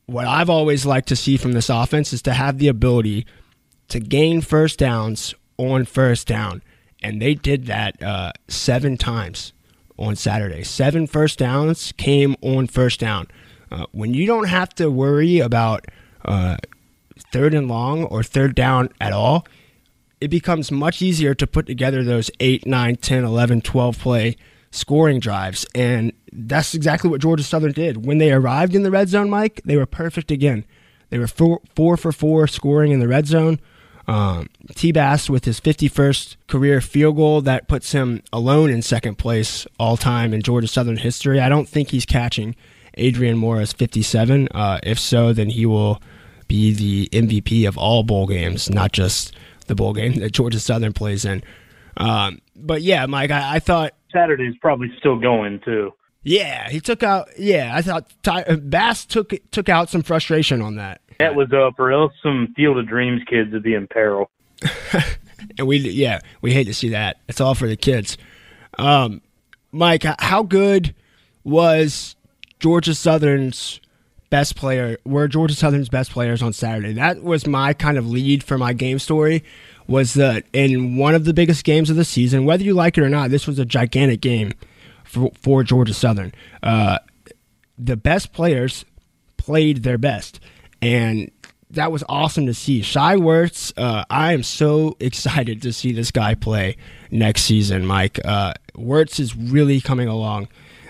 [0.07, 3.27] what I've always liked to see from this offense is to have the ability
[3.89, 6.63] to gain first downs on first down
[7.03, 9.53] and they did that uh, seven times
[9.99, 10.63] on Saturday.
[10.63, 13.29] Seven first downs came on first down.
[13.71, 15.87] Uh, when you don't have to worry about
[16.25, 16.57] uh,
[17.33, 19.47] third and long or third down at all,
[20.21, 24.37] it becomes much easier to put together those 8, 9, 10, 11, 12 play
[24.71, 25.67] scoring drives.
[25.75, 28.05] And that's exactly what Georgia Southern did.
[28.05, 30.65] When they arrived in the red zone, Mike, they were perfect again.
[31.09, 33.61] They were four, four for four scoring in the red zone.
[34.11, 39.19] Um, T Bass with his 51st career field goal that puts him alone in second
[39.19, 41.39] place all time in Georgia Southern history.
[41.39, 42.57] I don't think he's catching
[42.95, 44.49] Adrian Mora's 57.
[44.53, 46.03] Uh, if so, then he will
[46.49, 49.33] be the MVP of all bowl games, not just
[49.69, 51.45] the bowl game that Georgia Southern plays in.
[51.97, 55.93] Um, but yeah, Mike, I, I thought Saturday's probably still going too.
[56.25, 57.29] Yeah, he took out.
[57.39, 61.01] Yeah, I thought Ty, uh, Bass took took out some frustration on that.
[61.21, 64.31] That was up, or else some Field of Dreams kids would be in peril.
[65.59, 67.19] and we, yeah, we hate to see that.
[67.29, 68.19] It's all for the kids.
[68.79, 69.21] Um,
[69.73, 70.95] Mike, how good
[71.45, 72.17] was
[72.59, 73.81] Georgia Southern's
[74.31, 74.97] best player?
[75.05, 76.93] Were Georgia Southern's best players on Saturday?
[76.95, 79.45] That was my kind of lead for my game story.
[79.87, 83.03] Was that in one of the biggest games of the season, whether you like it
[83.03, 84.53] or not, this was a gigantic game
[85.05, 86.33] for, for Georgia Southern.
[86.63, 86.99] Uh,
[87.77, 88.85] the best players
[89.37, 90.39] played their best,
[90.83, 91.31] and
[91.71, 92.83] that was awesome to see.
[92.83, 96.77] Shai Werts, uh, I am so excited to see this guy play
[97.11, 98.21] next season, Mike.
[98.25, 100.49] Uh, Werts is really coming along.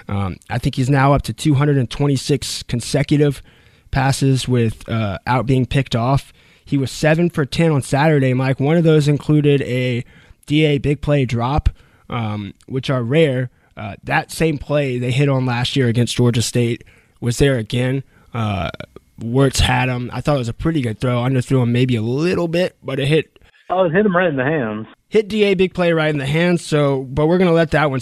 [0.09, 3.43] Um, I think he's now up to 226 consecutive
[3.91, 6.33] passes without uh, being picked off.
[6.65, 8.61] He was seven for 10 on Saturday, Mike.
[8.61, 10.05] One of those included a
[10.47, 11.69] DA big play drop,
[12.09, 13.51] um, which are rare.
[13.77, 16.85] Uh, that same play they hit on last year against Georgia State
[17.21, 18.03] was there again.
[18.35, 18.71] Uh,
[19.21, 20.11] Werts had him.
[20.13, 21.23] I thought it was a pretty good throw.
[21.23, 23.39] Underthrew him maybe a little bit, but it hit.
[23.69, 24.87] Oh, it hit him right in the hands.
[25.09, 26.65] Hit Da big play right in the hands.
[26.65, 28.01] So, but we're gonna let that one.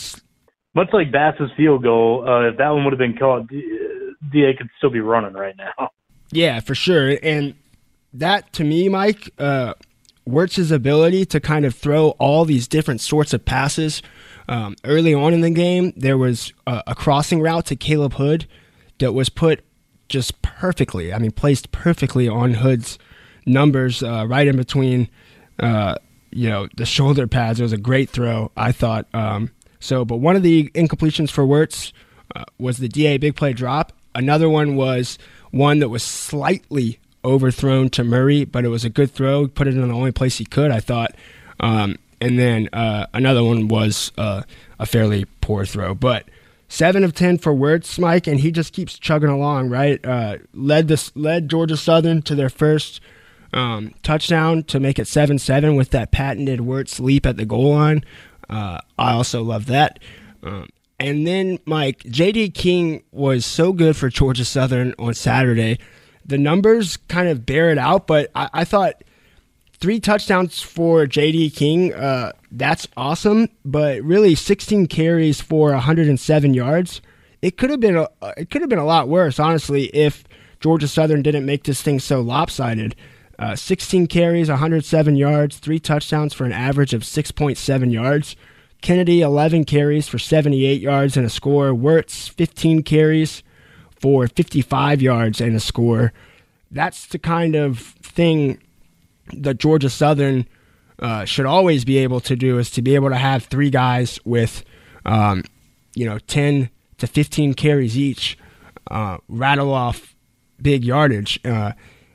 [0.74, 4.68] Much like Bass's field goal, uh, if that one would have been caught, Da could
[4.78, 5.90] still be running right now.
[6.30, 7.16] Yeah, for sure.
[7.22, 7.54] And
[8.12, 9.72] that to me, Mike, uh,
[10.28, 14.02] Werts's ability to kind of throw all these different sorts of passes
[14.48, 18.46] um, early on in the game, there was a, a, crossing route to Khaleb Hood
[18.98, 19.62] that was put
[20.08, 21.12] just perfectly.
[21.12, 22.98] I mean, placed perfectly on Hood's
[23.46, 25.08] numbers, uh, right in between,
[25.58, 25.96] uh,
[26.30, 27.60] you know, the shoulder pads.
[27.60, 29.06] It was a great throw, I thought.
[29.14, 31.92] Um, so, but one of the incompletions for Werts
[32.34, 33.92] uh, was the DA big play drop.
[34.14, 35.18] Another one was
[35.50, 39.46] one that was slightly overthrown to Murray, but it was a good throw.
[39.48, 41.14] Put it in the only place he could, I thought.
[41.60, 44.42] Um, and then uh, another one was uh,
[44.78, 45.94] a fairly poor throw.
[45.94, 46.28] But
[46.68, 49.70] seven of ten for Werts, Mike, and he just keeps chugging along.
[49.70, 53.00] Right, uh, led this led Georgia Southern to their first
[53.52, 57.74] um, touchdown to make it seven seven with that patented Werts leap at the goal
[57.74, 58.04] line.
[58.48, 59.98] Uh, I also love that.
[60.42, 60.68] Um,
[61.00, 62.50] and then Mike J.D.
[62.50, 65.78] King was so good for Georgia Southern on Saturday.
[66.24, 69.02] The numbers kind of bear it out, but I, I thought
[69.80, 71.50] three touchdowns for J.D.
[71.50, 71.94] King.
[71.94, 77.00] Uh, that's awesome, but really 16 carries for 107 yards.
[77.40, 80.24] It could have been a it could have been a lot worse, honestly, if
[80.60, 82.96] Georgia Southern didn't make this thing so lopsided.
[83.38, 88.34] Uh, 16 carries, 107 yards, three touchdowns for an average of 6.7 yards.
[88.80, 91.68] Kennedy 11 carries for 78 yards and a score.
[91.68, 93.44] Werts 15 carries
[94.00, 96.12] for 55 yards and a score.
[96.70, 98.60] That's the kind of thing
[99.34, 100.46] that Georgia Southern
[100.98, 104.18] uh, should always be able to do is to be able to have three guys
[104.24, 104.64] with,
[105.06, 105.44] um,
[105.94, 108.36] you know, 10 to 15 carries each,
[108.90, 110.14] uh, rattle off
[110.60, 111.72] big yardage, uh,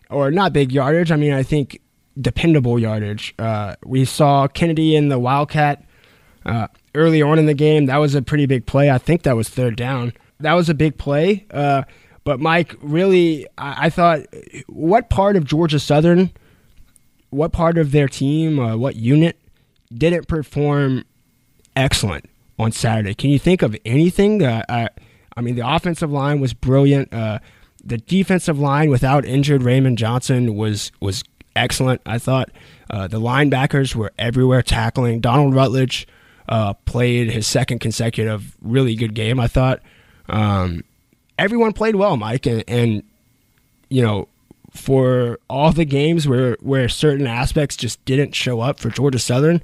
[0.10, 1.12] or not big yardage.
[1.12, 1.80] I mean, I think
[2.19, 3.34] dependable yardage.
[3.39, 5.84] Uh, we saw Kennedy in the Wildcat
[6.45, 7.86] uh, early on in the game.
[7.86, 8.91] That was a pretty big play.
[8.91, 10.13] I think that was third down.
[10.39, 11.45] That was a big play.
[11.52, 11.84] Uh,
[12.26, 14.21] but Mike, really, I, I thought,
[14.67, 16.32] what part of Georgia Southern?
[17.33, 19.39] What part of their team, what unit
[19.93, 21.05] didn't perform
[21.75, 23.13] excellent on Saturday?
[23.13, 24.43] Can you think of anything?
[24.43, 24.89] Uh, I,
[25.35, 27.13] I mean, the offensive line was brilliant.
[27.13, 27.39] Uh,
[27.83, 31.23] the defensive line without injured Raymond Johnson was was
[31.55, 32.01] excellent.
[32.05, 32.49] I thought
[32.89, 35.19] uh, the linebackers were everywhere tackling.
[35.19, 36.07] Donald Rutledge
[36.47, 39.39] uh, played his second consecutive really good game.
[39.39, 39.81] I thought
[40.29, 40.83] um,
[41.37, 43.03] everyone played well, Mike, and, and
[43.89, 44.29] you know
[44.73, 49.62] for all the games where where certain aspects just didn't show up for Georgia Southern,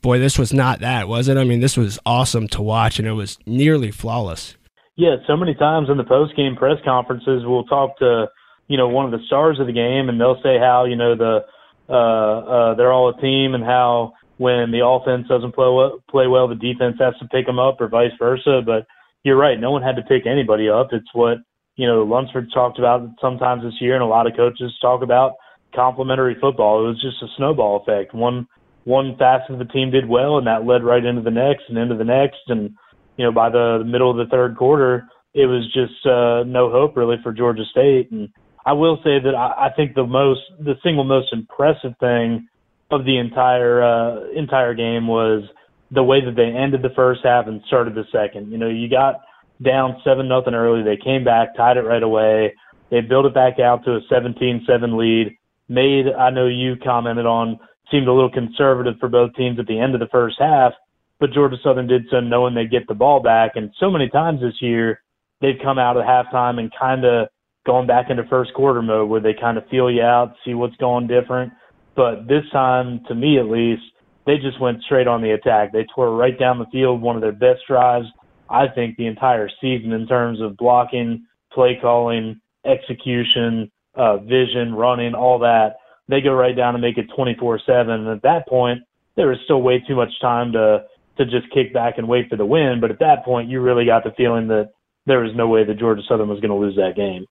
[0.00, 1.36] boy, this was not that, was it?
[1.36, 4.56] I mean, this was awesome to watch, and it was nearly flawless.
[4.96, 8.26] Yeah, so many times in the post game press conferences, we'll talk to
[8.68, 11.16] you know one of the stars of the game, and they'll say how you know
[11.16, 11.40] the
[11.88, 16.26] uh, uh, they're all a team and how when the offense doesn't play well, play
[16.26, 18.62] well, the defense has to pick them up, or vice versa.
[18.64, 18.86] But
[19.22, 20.88] you're right, no one had to pick anybody up.
[20.92, 21.38] It's what
[21.76, 25.34] you know Lunsford talked about sometimes this year, and a lot of coaches talk about
[25.74, 26.84] complementary football.
[26.84, 28.14] It was just a snowball effect.
[28.14, 28.46] One
[28.84, 31.78] one facet of the team did well, and that led right into the next and
[31.78, 32.40] into the next.
[32.48, 32.70] And
[33.16, 36.96] you know, by the middle of the third quarter, it was just uh, no hope
[36.96, 38.10] really for Georgia State.
[38.10, 38.28] And
[38.64, 42.48] I will say that I, I think the most, the single most impressive thing
[42.90, 45.44] of the entire uh, entire game was
[45.90, 48.50] the way that they ended the first half and started the second.
[48.50, 49.20] You know, you got
[49.62, 52.54] down seven nothing early, they came back, tied it right away.
[52.90, 55.36] They built it back out to a 17-7 lead.
[55.68, 57.58] Made I know you commented on
[57.90, 60.72] seemed a little conservative for both teams at the end of the first half,
[61.20, 63.52] but Georgia Southern did so knowing they'd get the ball back.
[63.54, 65.02] And so many times this year,
[65.40, 67.28] they've come out at halftime and kind of
[67.64, 70.76] gone back into first quarter mode where they kind of feel you out, see what's
[70.76, 71.52] going different.
[71.94, 73.82] But this time, to me at least,
[74.26, 75.72] they just went straight on the attack.
[75.72, 78.06] They tore right down the field, one of their best drives,
[78.52, 85.14] I think, the entire season in terms of blocking, play calling, execution, uh, vision, running,
[85.14, 85.76] all that.
[86.08, 87.90] They go right down and make it 24 7.
[87.90, 88.80] And at that point,
[89.16, 90.84] there was still way too much time to,
[91.18, 92.78] to just kick back and wait for the win.
[92.80, 94.70] But at that point, you really got the feeling that
[95.06, 97.26] there was no way that Georgia Southern was going to lose that game.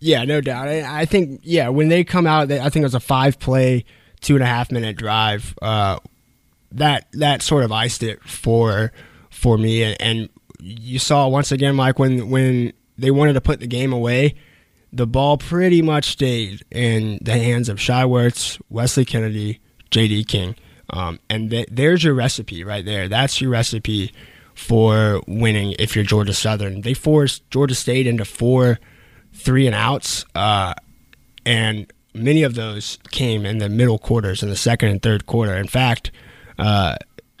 [0.00, 0.68] Yeah, no doubt.
[0.68, 3.84] I think, yeah, when they come out, I think it was a five play,
[4.20, 5.56] two and a half minute drive.
[5.60, 5.98] Uh,
[6.72, 8.92] that that sort of iced it for
[9.30, 10.28] for me, and, and
[10.60, 14.34] you saw once again, Mike, when when they wanted to put the game away,
[14.92, 20.24] the ball pretty much stayed in the hands of Shai Werts, Wesley Kennedy, J.D.
[20.24, 20.56] King,
[20.90, 23.08] um, and th- there's your recipe right there.
[23.08, 24.12] That's your recipe
[24.54, 26.80] for winning if you're Georgia Southern.
[26.80, 28.78] They forced Georgia State into four
[29.32, 30.74] three and outs, uh,
[31.46, 35.54] and many of those came in the middle quarters in the second and third quarter.
[35.56, 36.10] In fact,
[36.58, 36.96] uh,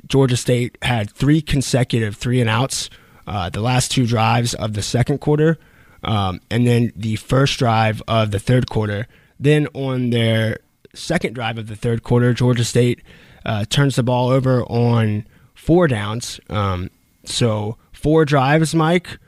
[0.06, 2.88] Georgia State had three consecutive three and outs
[3.28, 5.58] uh, the last two drives of the second quarter,
[6.02, 9.06] um, and then the first drive of the third quarter.
[9.38, 10.58] Then on their
[10.94, 13.02] second drive of the third quarter, Georgia State
[13.44, 16.40] uh, turns the ball over on four downs.
[16.50, 16.90] Um,
[17.24, 19.18] so four drives, Mike,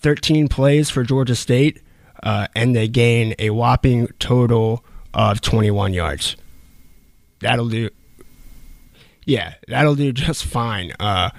[0.00, 1.80] 13 plays for Georgia State
[2.22, 6.36] uh, and they gain a whopping total of 21 yards.
[7.40, 7.90] That'll do.
[9.24, 10.92] Yeah, that'll do just fine.
[10.98, 11.30] Uh,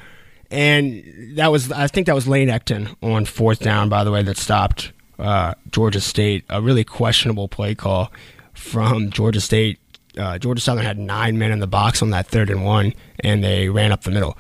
[0.52, 4.24] and that was, I think that was Lane Ecton on fourth down, by the way,
[4.24, 6.46] that stopped uh, Georgia State.
[6.50, 8.12] A really questionable play call
[8.54, 9.80] from Georgia State.
[10.18, 13.44] Uh, Georgia Southern had nine men in the box on that third and one, and
[13.44, 14.38] they ran up the middle.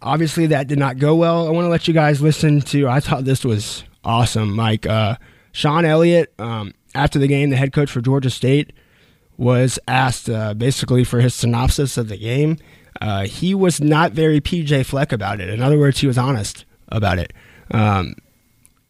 [0.00, 1.46] Obviously, that did not go well.
[1.46, 2.88] I want to let you guys listen to.
[2.88, 4.86] I thought this was awesome, Mike.
[4.86, 5.16] Uh,
[5.52, 8.72] Shawn Elliott, um, after the game, the head coach for Georgia State,
[9.36, 12.56] was asked uh, basically for his synopsis of the game.
[13.00, 15.48] Uh, he was not very PJ Fleck about it.
[15.48, 17.32] In other words, he was honest about it.
[17.70, 18.14] Um,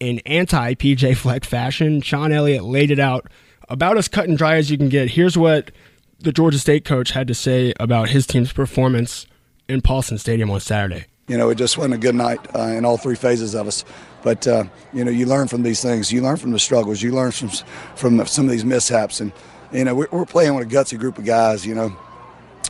[0.00, 3.28] in anti PJ Fleck fashion, Shawn Elliott laid it out
[3.68, 5.10] about as cut and dry as you can get.
[5.10, 5.70] Here's what
[6.18, 9.26] the Georgia State coach had to say about his team's performance
[9.68, 11.06] in Paulson Stadium on Saturday.
[11.28, 13.84] You know, it just wasn't a good night uh, in all three phases of us.
[14.22, 16.12] But uh, you know, you learn from these things.
[16.12, 17.00] You learn from the struggles.
[17.00, 17.50] You learn from
[17.96, 19.20] from some of these mishaps.
[19.20, 19.32] And
[19.72, 21.66] you know, we're, we're playing with a gutsy group of guys.
[21.66, 21.96] You know,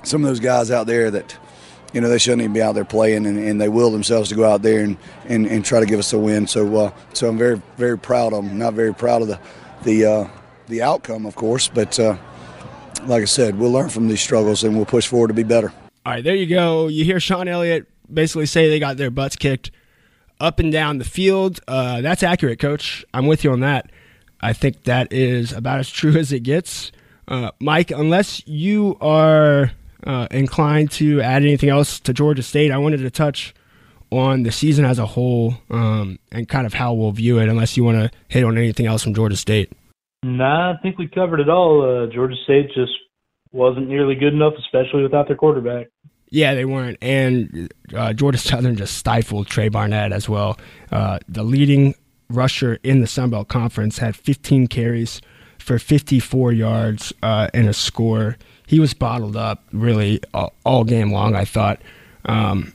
[0.03, 1.37] some of those guys out there that
[1.93, 4.35] you know they shouldn't even be out there playing, and, and they will themselves to
[4.35, 6.47] go out there and, and, and try to give us a win.
[6.47, 8.59] So uh, so I'm very very proud of them.
[8.59, 9.39] Not very proud of the
[9.85, 10.29] the uh,
[10.69, 12.17] the outcome, of course, but uh,
[13.07, 15.73] like I said, we'll learn from these struggles and we'll push forward to be better.
[16.05, 16.89] All right, there you go.
[16.89, 19.71] You hear Shawn Elliott basically say they got their butts kicked
[20.41, 21.61] up and down the field.
[21.69, 23.05] Uh, that's accurate, coach.
[23.15, 23.91] I'm with you on that.
[24.41, 26.93] I think that is about as true as it gets.
[27.29, 29.71] Uh, Mike, unless you are
[30.07, 33.55] uh, inclined to add anything else to Georgia State, I wanted to touch
[34.11, 37.77] on the season as a whole um, and kind of how we'll view it, unless
[37.77, 39.73] you want to hit on anything else from Georgia State.
[40.23, 41.83] Nah, I think we covered it all.
[41.83, 42.93] Uh, Georgia State just
[43.53, 45.89] wasn't nearly good enough, especially without their quarterback.
[46.31, 46.97] Yeah, they weren't.
[47.03, 50.59] And uh, Georgia Southern just stifled Tra Barnett as well.
[50.91, 51.95] Uh, the leading
[52.31, 55.21] rusher in the Sun Belt Conference had 15 carries
[55.59, 58.37] for 54 yards uh, and a score.
[58.73, 61.83] He was bottled up really all, all game long, I thought.
[62.25, 62.73] Um,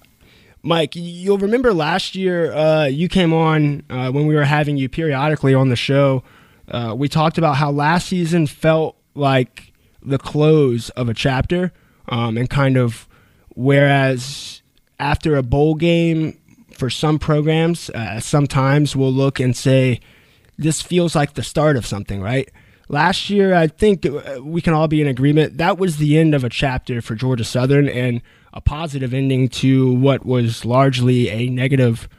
[0.61, 4.89] Mike, you'll remember last year uh, you came on uh, when we were having you
[4.89, 6.23] periodically on the show.
[6.67, 9.73] Uh, we talked about how last season felt like
[10.03, 11.73] the close of a chapter
[12.09, 13.07] um, and kind of
[13.57, 14.61] Whereas
[14.99, 16.37] after a bowl game,
[16.77, 19.99] for some programs, uh, sometimes we'll look and say,
[20.59, 22.51] this feels like the start of something, right?
[22.89, 26.33] Last year, I think uh, we can all be in agreement that was the end
[26.33, 28.21] of a chapter for Georgia Southern and
[28.53, 32.09] a positive ending to what was largely a negative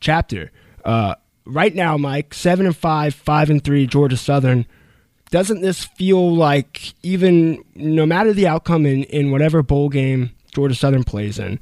[0.00, 0.52] chapter.
[0.84, 1.14] Uh,
[1.44, 4.66] right now, Mike, seven and five, five and three, Georgia Southern.
[5.30, 10.74] Doesn't this feel like even no matter the outcome in, in whatever bowl game Georgia
[10.74, 11.60] Southern plays in,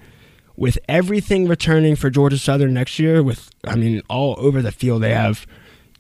[0.57, 5.03] with everything returning for Georgia Southern next year, with I mean all over the field
[5.03, 5.47] they have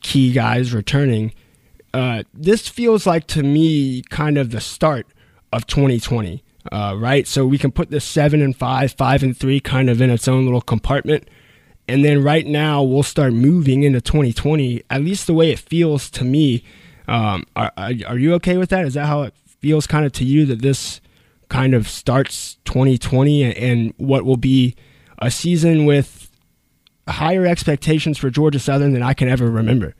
[0.00, 1.32] key guys returning.
[1.98, 5.08] Uh, this feels like to me kind of the start
[5.52, 7.26] of 2020, uh, right?
[7.26, 10.28] So we can put the seven and five, five and three kind of in its
[10.28, 11.28] own little compartment.
[11.88, 16.08] And then right now we'll start moving into 2020, at least the way it feels
[16.10, 16.62] to me.
[17.08, 18.84] Um, are, are you okay with that?
[18.84, 21.00] Is that how it feels kind of to you that this
[21.48, 24.76] kind of starts 2020 and what will be
[25.18, 26.30] a season with
[27.08, 29.96] higher expectations for Georgia Southern than I can ever remember?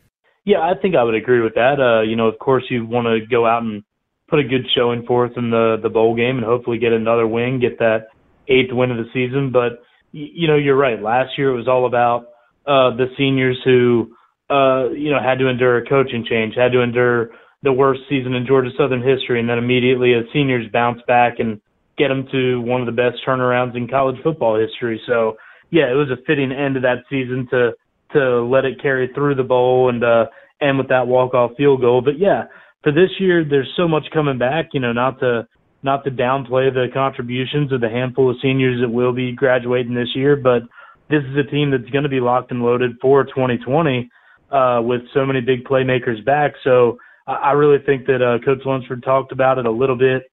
[0.49, 1.77] Yeah, I think I would agree with that.
[1.79, 3.85] Uh, you know, of course, you want to go out and
[4.31, 7.61] put a good showing forth in the the bowl game and hopefully get another win,
[7.61, 8.09] get that
[8.49, 9.53] eighth win of the season.
[9.53, 11.03] But you know, you're right.
[11.03, 12.29] Last year it was all about
[12.67, 14.17] uh, the seniors who
[14.49, 17.29] uh, you know had to endure a coaching change, had to endure
[17.63, 21.61] the worst season in Georgia Southern history, and then immediately as seniors bounce back and
[21.99, 24.99] get them to one of the best turnarounds in college football history.
[25.07, 25.37] So
[25.69, 27.73] yeah, it was a fitting end to that season to
[28.13, 30.27] to let it carry through the bowl and uh
[30.61, 32.01] end with that walk off field goal.
[32.01, 32.45] But yeah,
[32.83, 35.47] for this year there's so much coming back, you know, not to
[35.83, 40.09] not to downplay the contributions of the handful of seniors that will be graduating this
[40.15, 40.63] year, but
[41.09, 44.11] this is a team that's going to be locked and loaded for 2020
[44.51, 46.53] uh, with so many big playmakers back.
[46.65, 50.31] So I, really think that uh, Coach Lunsford talked about it a little bit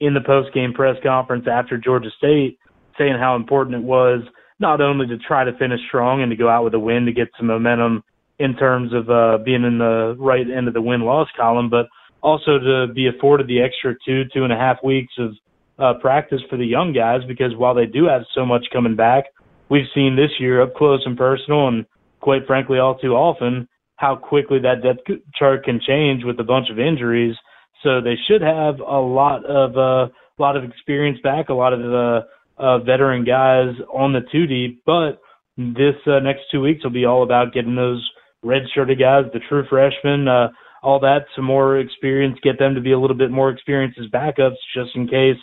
[0.00, 2.58] in the post game press conference after Georgia State,
[2.98, 4.22] saying how important it was
[4.58, 7.12] not only to try to finish strong and to go out with a win to
[7.12, 8.02] get some momentum
[8.38, 11.86] in terms of uh, being in the right end of the win loss column, but
[12.22, 15.32] also to be afforded the extra two, two and a half weeks of
[15.78, 19.24] uh, practice for the young guys because while they do have so much coming back,
[19.68, 21.86] we've seen this year up close and personal and
[22.20, 26.68] quite frankly all too often how quickly that depth chart can change with a bunch
[26.70, 27.34] of injuries.
[27.82, 31.72] So they should have a lot of uh, a lot of experience back, a lot
[31.72, 32.20] of the
[32.58, 34.82] uh, veteran guys on the two deep.
[34.84, 35.20] But
[35.56, 38.08] this uh, next two weeks will be all about getting those
[38.42, 40.48] red-shirted guys, the true freshmen, uh,
[40.82, 44.06] all that, some more experience, get them to be a little bit more experienced as
[44.10, 45.36] backups, just in case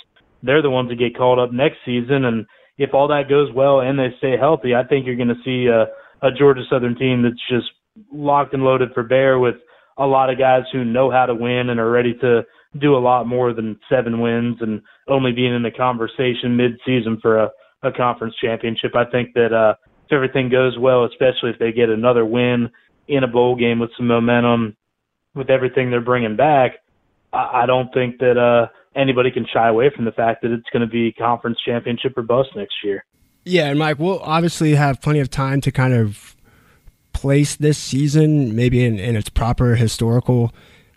[0.44, 2.24] they're the ones that get called up next season.
[2.26, 2.46] And
[2.78, 5.68] if all that goes well and they stay healthy, I think you're going to see
[5.68, 5.88] a,
[6.26, 7.68] a Georgia Southern team that's just
[8.14, 9.56] locked and loaded for bear with
[9.98, 12.42] a lot of guys who know how to win and are ready to
[12.80, 17.38] do a lot more than seven wins and only being in the conversation mid-season for
[17.38, 17.50] a,
[17.84, 18.96] a conference championship.
[18.96, 22.70] I think that uh, if everything goes well, especially if they get another win
[23.08, 24.76] in a bowl game with some momentum,
[25.36, 26.74] with everything they're bringing back,
[27.32, 30.70] I, I don't think that uh, anybody can shy away from the fact that it's
[30.72, 33.06] going to be conference championship or bust next year.
[33.44, 36.36] Yeah, and Mike, we'll obviously have plenty of time to kind of
[37.14, 40.54] place this season maybe in, in its proper historical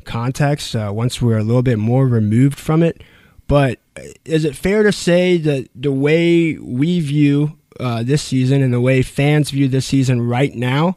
[0.08, 3.02] context uh, once we're a little bit more removed from it.
[3.46, 3.78] But
[4.24, 8.80] is it fair to say that the way we view uh, this season and the
[8.80, 10.96] way fans view this season right now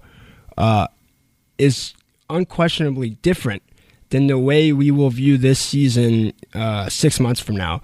[0.58, 0.88] uh,
[1.58, 1.94] is
[2.30, 3.62] unquestionably different
[4.10, 7.82] than the way we will view this season uh, six months from now,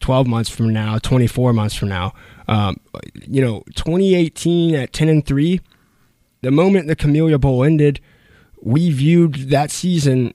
[0.00, 2.14] 12 months from now, 24 months from now?
[2.48, 2.78] Um,
[3.26, 5.60] you know, 2018 at 10 and 3,
[6.42, 8.00] the moment the Camellia Bowl ended,
[8.62, 10.32] we viewed that season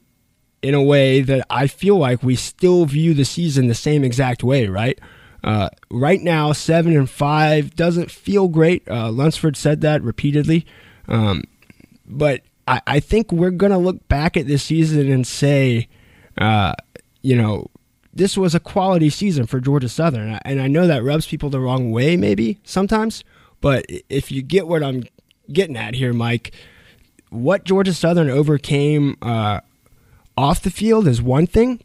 [0.61, 4.43] in a way that I feel like we still view the season the same exact
[4.43, 4.99] way, right?
[5.43, 8.87] Uh, right now, seven and five doesn't feel great.
[8.89, 10.67] Uh, Lunsford said that repeatedly,
[11.07, 11.43] um,
[12.05, 15.87] but I, I, think we're gonna look back at this season and say,
[16.37, 16.73] uh,
[17.23, 17.71] you know,
[18.13, 21.59] this was a quality season for Georgia Southern, and I know that rubs people the
[21.59, 23.23] wrong way, maybe sometimes.
[23.61, 25.05] But if you get what I'm
[25.51, 26.53] getting at here, Mike,
[27.29, 29.61] what Georgia Southern overcame uh,
[30.37, 31.81] off the field is one thing,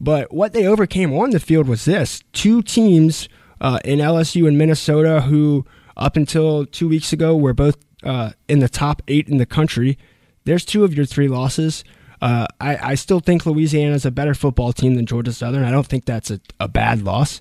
[0.00, 3.28] but what they overcame on the field was this two teams
[3.60, 5.64] uh, in LSU and Minnesota who,
[5.96, 9.96] up until two weeks ago, were both uh, in the top eight in the country.
[10.44, 11.84] There's two of your three losses.
[12.20, 15.64] Uh, I, I, still think Louisiana is a better football team than Georgia Southern.
[15.64, 17.40] I don't think that's a, a bad loss.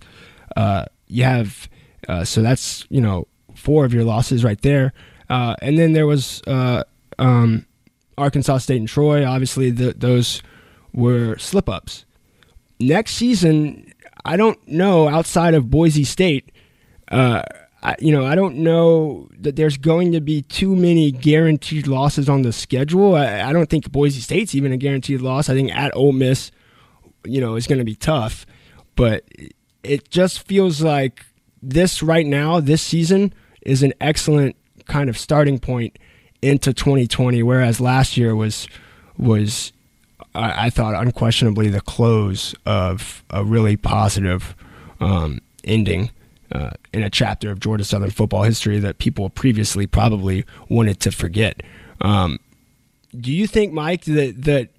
[0.55, 1.69] Uh, you have,
[2.07, 4.93] uh, so that's, you know, four of your losses right there.
[5.29, 7.65] Uh, and then there was um,
[8.17, 9.25] Arkansas State and Troy.
[9.25, 10.41] Obviously, the, those
[10.93, 12.05] were slip ups.
[12.79, 13.91] Next season,
[14.25, 16.51] I don't know outside of Boise State.
[17.09, 17.43] Uh,
[17.83, 22.29] I, you know, I don't know that there's going to be too many guaranteed losses
[22.29, 23.15] on the schedule.
[23.15, 25.49] I, I don't think Boise State's even a guaranteed loss.
[25.49, 26.51] I think at Ole Miss,
[27.23, 28.45] you know, is going to be tough.
[28.95, 29.25] But
[29.83, 31.25] it just feels like
[31.61, 33.33] this right now, this season,
[33.63, 34.55] is an excellent
[34.85, 35.97] kind of starting point
[36.41, 37.43] into 2020.
[37.43, 38.67] Whereas last year was
[39.17, 39.71] was
[40.33, 44.55] I, I thought unquestionably the close of a really positive
[44.99, 46.11] um, ending
[46.51, 51.11] uh, in a chapter of Georgia Southern football history that people previously probably wanted to
[51.11, 51.63] forget.
[52.01, 52.39] Um,
[53.17, 54.69] do you think, Mike, that that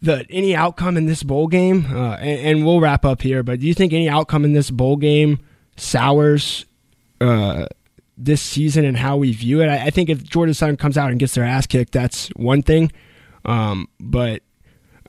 [0.00, 3.58] that any outcome in this bowl game, uh, and, and, we'll wrap up here, but
[3.58, 5.40] do you think any outcome in this bowl game
[5.76, 6.66] sours
[7.20, 7.66] uh,
[8.18, 9.68] this season and how we view it?
[9.68, 12.62] I, I, think if Georgia Southern comes out and gets their ass kicked, that's one
[12.62, 12.92] thing.
[13.44, 14.42] Um, but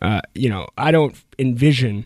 [0.02, 2.06] uh, you know, I don't envision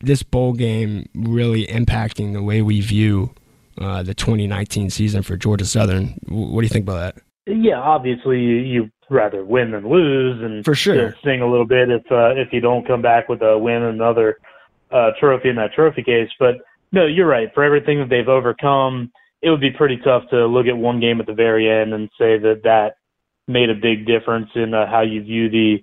[0.00, 3.34] this bowl game really impacting the way we view
[3.78, 6.18] uh, the 2019 season for Georgia Southern.
[6.28, 7.22] What do you think about that?
[7.46, 11.90] Yeah, obviously you, you rather win than lose, and for sure sting a little bit
[11.90, 14.38] if uh, if you don't come back with a win another
[14.90, 16.28] uh, trophy in that trophy case.
[16.38, 16.56] But
[16.92, 17.52] no, you're right.
[17.54, 19.12] For everything that they've overcome,
[19.42, 22.08] it would be pretty tough to look at one game at the very end and
[22.18, 22.96] say that that
[23.48, 25.76] made a big difference in uh, how you view the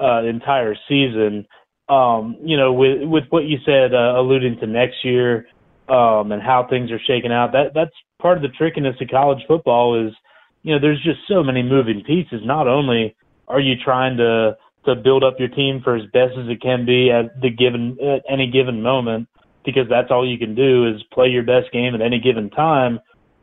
[0.00, 1.46] uh, entire season
[1.88, 5.46] um, you know, with with what you said, uh, alluding to next year
[5.88, 9.42] um, and how things are shaking out, that that's part of the trickiness of college
[9.48, 10.12] football is,
[10.62, 12.42] you know, there's just so many moving pieces.
[12.44, 13.16] Not only
[13.48, 16.84] are you trying to to build up your team for as best as it can
[16.84, 19.28] be at the given at any given moment,
[19.68, 23.00] because that's all you can do is play your best game at any given time.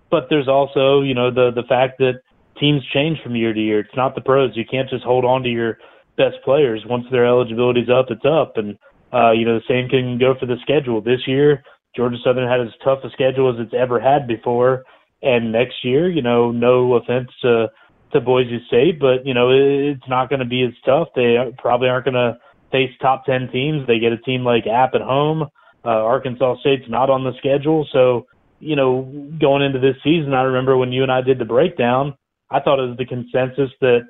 [0.09, 2.21] But there's also, you know, the the fact that
[2.59, 3.82] teams change from year to year.
[3.82, 4.57] It's not the pros.
[4.57, 5.78] You can't just hold on to your
[6.17, 6.84] best players.
[6.88, 8.57] Once their eligibility's up, it's up.
[8.57, 8.78] And,
[9.13, 10.99] uh, you know, the same can go for the schedule.
[10.99, 11.63] This year,
[11.95, 14.84] Georgia Southern had as tough a schedule as it's ever had before.
[15.21, 17.67] And next year, you know, no offense to,
[18.13, 21.09] to Boise State, but, you know, it's not going to be as tough.
[21.15, 22.38] They probably aren't going to
[22.71, 23.88] face top 10 teams.
[23.88, 25.49] They get a team like App at home.
[25.86, 27.88] Uh, Arkansas State's not on the schedule.
[27.92, 28.26] So,
[28.60, 29.04] you know,
[29.40, 32.16] going into this season, I remember when you and I did the breakdown,
[32.50, 34.02] I thought it was the consensus that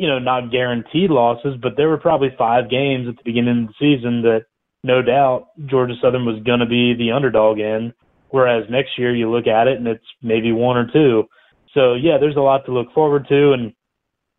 [0.00, 3.68] you know, not guaranteed losses, but there were probably five games at the beginning of
[3.68, 4.46] the season that
[4.82, 7.92] no doubt Georgia Southern was going to be the underdog in.
[8.30, 11.24] Whereas next year you look at it and it's maybe one or two.
[11.74, 13.52] So yeah, there's a lot to look forward to.
[13.52, 13.74] And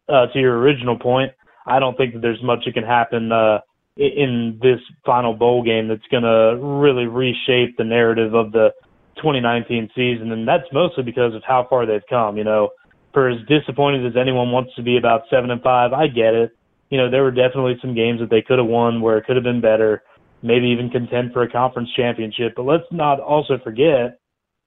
[0.09, 1.31] uh, to your original point,
[1.67, 3.59] I don't think that there's much that can happen uh,
[3.97, 8.69] in this final bowl game that's going to really reshape the narrative of the
[9.17, 10.31] 2019 season.
[10.31, 12.37] And that's mostly because of how far they've come.
[12.37, 12.69] You know,
[13.13, 16.55] for as disappointed as anyone wants to be about seven and five, I get it.
[16.89, 19.35] You know, there were definitely some games that they could have won where it could
[19.35, 20.03] have been better,
[20.41, 22.53] maybe even contend for a conference championship.
[22.55, 24.19] But let's not also forget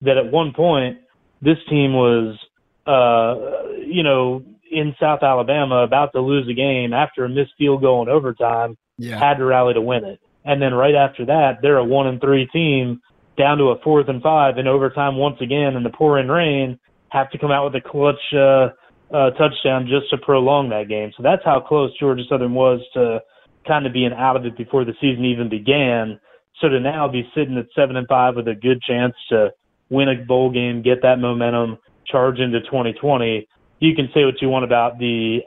[0.02, 0.98] that at one point
[1.42, 2.38] this team was,
[2.86, 7.82] uh, you know, in South Alabama about to lose a game after a missed field
[7.82, 9.18] goal in overtime, yeah.
[9.18, 10.20] had to rally to win it.
[10.44, 13.00] And then right after that, they're a one and three team
[13.36, 16.78] down to a fourth and five in overtime once again in the pouring rain
[17.08, 18.68] have to come out with a clutch uh,
[19.14, 21.12] uh, touchdown just to prolong that game.
[21.16, 23.20] So that's how close Georgia Southern was to
[23.66, 26.18] kind of being out of it before the season even began.
[26.60, 29.50] So to now be sitting at seven and five with a good chance to
[29.90, 33.46] win a bowl game, get that momentum, charge into 2020.
[33.78, 35.38] You can say what you want about the,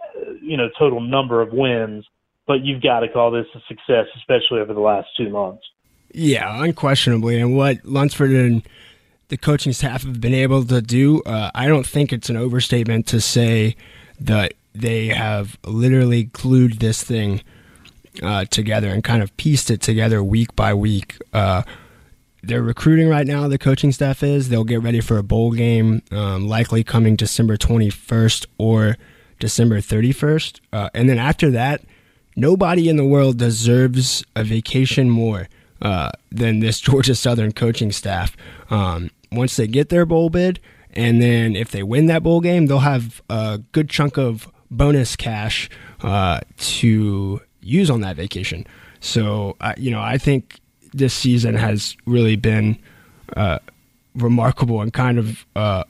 [0.41, 2.05] you know, total number of wins,
[2.47, 5.63] but you've got to call this a success, especially over the last two months.
[6.13, 7.39] Yeah, unquestionably.
[7.39, 8.63] And what Lunsford and
[9.27, 13.07] the coaching staff have been able to do, uh, I don't think it's an overstatement
[13.07, 13.75] to say
[14.19, 17.41] that they have literally glued this thing
[18.23, 21.17] uh, together and kind of pieced it together week by week.
[21.33, 21.63] Uh,
[22.41, 23.47] they're recruiting right now.
[23.47, 24.49] The coaching staff is.
[24.49, 28.95] They'll get ready for a bowl game, um, likely coming December 21st or
[29.39, 30.61] December 31st.
[30.71, 31.81] Uh, and then after that,
[32.37, 35.49] nobody in the world deserves a vacation more
[35.81, 38.37] uh, than this Georgia Southern coaching staff.
[38.69, 40.61] Um, once they get their bowl bid,
[40.93, 45.15] and then if they win that bowl game, they'll have a good chunk of bonus
[45.15, 45.69] cash
[46.01, 48.65] uh, to use on that vacation.
[48.99, 50.59] So, uh, you know, I think
[50.93, 52.77] this season has really been
[53.35, 53.59] uh,
[54.15, 55.83] remarkable and kind of uh,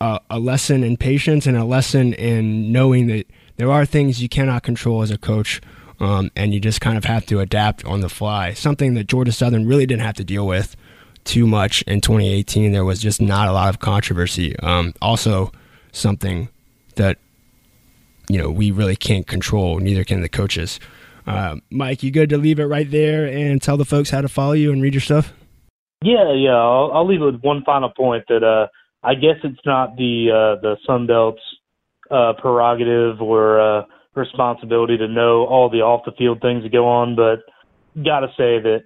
[0.00, 4.28] a, a lesson in patience and a lesson in knowing that there are things you
[4.28, 5.60] cannot control as a coach.
[5.98, 8.52] Um, and you just kind of have to adapt on the fly.
[8.52, 10.76] Something that Georgia Southern really didn't have to deal with
[11.24, 12.72] too much in 2018.
[12.72, 14.58] There was just not a lot of controversy.
[14.58, 15.52] Um, also,
[15.92, 16.48] something
[16.96, 17.18] that
[18.28, 19.78] you know we really can't control.
[19.78, 20.80] Neither can the coaches.
[21.26, 24.28] Uh, Mike, you good to leave it right there and tell the folks how to
[24.28, 25.32] follow you and read your stuff?
[26.02, 26.54] Yeah, yeah.
[26.54, 28.68] I'll, I'll leave it with one final point that uh,
[29.02, 31.40] I guess it's not the uh, the Sun Belt's
[32.10, 33.82] uh, prerogative or uh,
[34.14, 37.40] responsibility to know all the off the field things that go on, but
[38.04, 38.84] gotta say that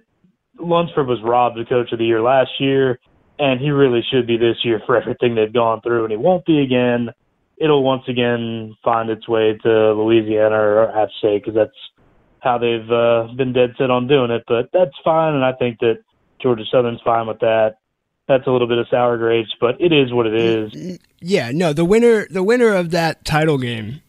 [0.59, 2.99] Lunsford was robbed the coach of the year last year,
[3.39, 6.45] and he really should be this year for everything they've gone through, and he won't
[6.45, 7.09] be again.
[7.57, 11.71] It'll once again find its way to Louisiana or App State because that's
[12.39, 14.43] how they've uh, been dead set on doing it.
[14.47, 15.99] But that's fine, and I think that
[16.41, 17.75] Georgia Southern's fine with that.
[18.31, 20.97] That's a little bit of sour grapes, but it is what it is.
[21.19, 24.01] Yeah, no, the winner the winner of that title game.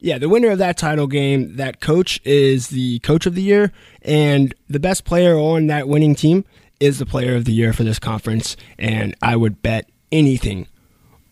[0.00, 3.70] Yeah, the winner of that title game, that coach is the coach of the year,
[4.00, 6.46] and the best player on that winning team
[6.80, 8.56] is the player of the year for this conference.
[8.78, 10.66] And I would bet anything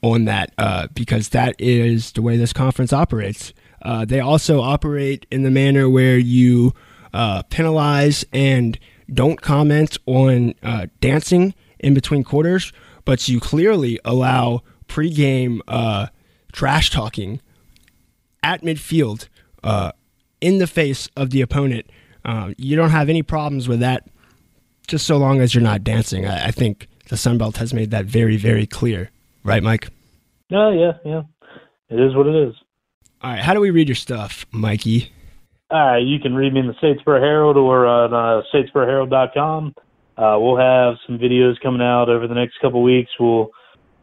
[0.02, 3.54] on that uh, because that is the way this conference operates.
[3.80, 6.74] Uh, they also operate in the manner where you
[7.14, 8.78] uh, penalize and
[9.10, 12.72] don't comment on uh, dancing in between quarters,
[13.04, 16.06] but you clearly allow pregame uh,
[16.52, 17.40] trash talking
[18.42, 19.28] at midfield
[19.62, 19.92] uh,
[20.40, 21.86] in the face of the opponent.
[22.24, 24.08] Uh, you don't have any problems with that,
[24.86, 26.26] just so long as you're not dancing.
[26.26, 29.10] I, I think the Sun Belt has made that very, very clear.
[29.44, 29.88] Right, Mike?
[30.50, 31.22] No, yeah, yeah.
[31.88, 32.54] It is what it is.
[33.22, 35.12] All right, how do we read your stuff, Mikey?
[35.70, 39.74] Right, you can read me in the Statesboro Herald or on uh, statesboroherald.com.
[40.16, 43.10] Uh, we'll have some videos coming out over the next couple weeks.
[43.20, 43.50] We'll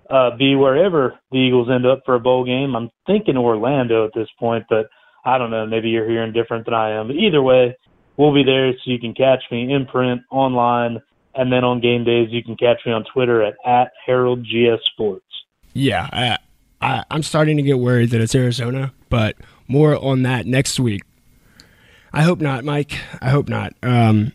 [0.09, 2.75] uh, be wherever the Eagles end up for a bowl game.
[2.75, 4.89] I'm thinking Orlando at this point, but
[5.25, 5.65] I don't know.
[5.65, 7.07] Maybe you're hearing different than I am.
[7.07, 7.75] But either way,
[8.17, 11.01] we'll be there so you can catch me in print, online,
[11.33, 13.91] and then on game days you can catch me on Twitter at, at.
[15.73, 16.37] Yeah, I,
[16.81, 19.35] I, I'm starting to get worried that it's Arizona, but
[19.67, 21.03] more on that next week.
[22.11, 22.99] I hope not, Mike.
[23.21, 23.73] I hope not.
[23.81, 24.33] Um,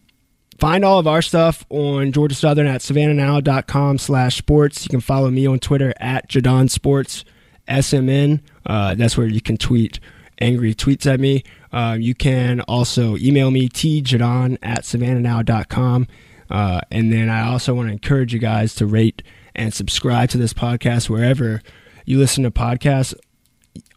[0.59, 4.85] find all of our stuff on Georgia Southern at savannahnow.com slash sports.
[4.85, 7.25] You can follow me on Twitter at Jaudon Sports
[7.69, 8.41] SMN.
[8.67, 10.01] Uh, that's where you can tweet
[10.41, 11.43] angry tweets at me.
[11.73, 16.07] Uh, you can also email me, tjaudon at savannahnow.com.
[16.51, 19.23] Uh, and then I also want to encourage you guys to rate
[19.55, 21.61] and subscribe to this podcast wherever
[22.07, 23.15] you listen to podcasts.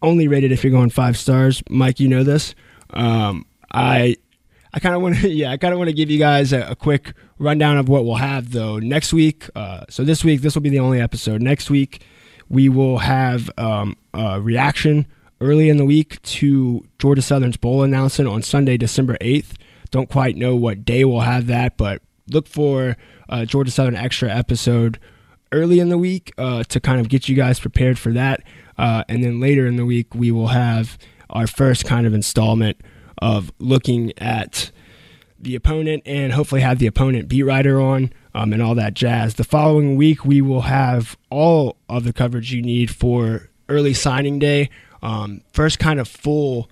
[0.02, 1.64] Only rated if you're going five stars.
[1.70, 2.56] Mike, you know this.
[2.90, 4.18] Um, I
[4.74, 6.62] I kind of want to yeah I kind of want to give you guys a,
[6.72, 9.50] a, quick rundown of what we'll have though next week.
[9.56, 11.42] Uh, so this week this will be the only episode.
[11.42, 12.04] Next week
[12.50, 15.06] we will have um, a reaction
[15.40, 19.58] early in the week to Georgia Southern's bowl announcement on Sunday, December eighth.
[19.90, 22.96] Don't quite know what day we'll have that, but look for
[23.30, 25.00] uh, Georgia Southern extra episode
[25.52, 28.42] early in the week uh, to kind of get you guys prepared for that.
[28.78, 30.98] Uh, and then later in the week, we will have
[31.30, 32.80] our first kind of installment
[33.22, 34.72] of looking at
[35.40, 39.36] the opponent and hopefully have the opponent beat writer on um, and all that jazz.
[39.36, 44.40] The following week, we will have all of the coverage you need for early signing
[44.40, 44.70] day.
[45.02, 46.70] Um, first kind of full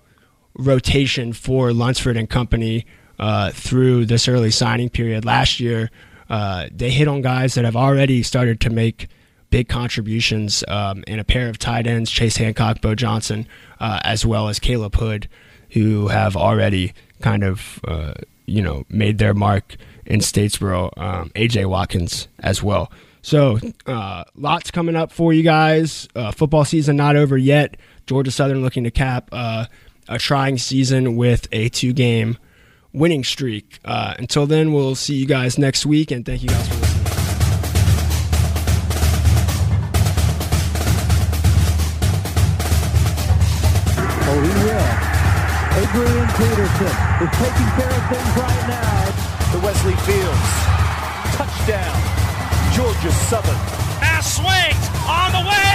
[0.54, 2.86] rotation for Lunsford and company
[3.18, 5.24] uh, through this early signing period.
[5.24, 5.90] Last year,
[6.28, 9.08] uh, they hit on guys that have already started to make
[9.50, 13.46] big contributions um, in a pair of tight ends, Chase Hancock, Bo Johnson,
[13.80, 15.28] uh, as well as Khaleb Hood,
[15.72, 18.14] who have already kind of, uh,
[18.46, 22.90] you know, made their mark in Statesboro, um, AJ Watkins as well.
[23.22, 26.08] So, uh, lots coming up for you guys.
[26.14, 27.76] Uh, football season not over yet.
[28.06, 29.66] Georgia Southern looking to cap uh,
[30.08, 32.38] a trying season with a two game
[32.92, 33.78] winning streak.
[33.84, 36.89] Uh, until then, we'll see you guys next week, and thank you guys for.
[46.36, 49.00] Peterson is taking care of things right now.
[49.52, 50.50] The Wesley Fields.
[51.36, 51.96] Touchdown.
[52.74, 53.58] Georgia Southern.
[54.00, 55.69] Now swings on the way.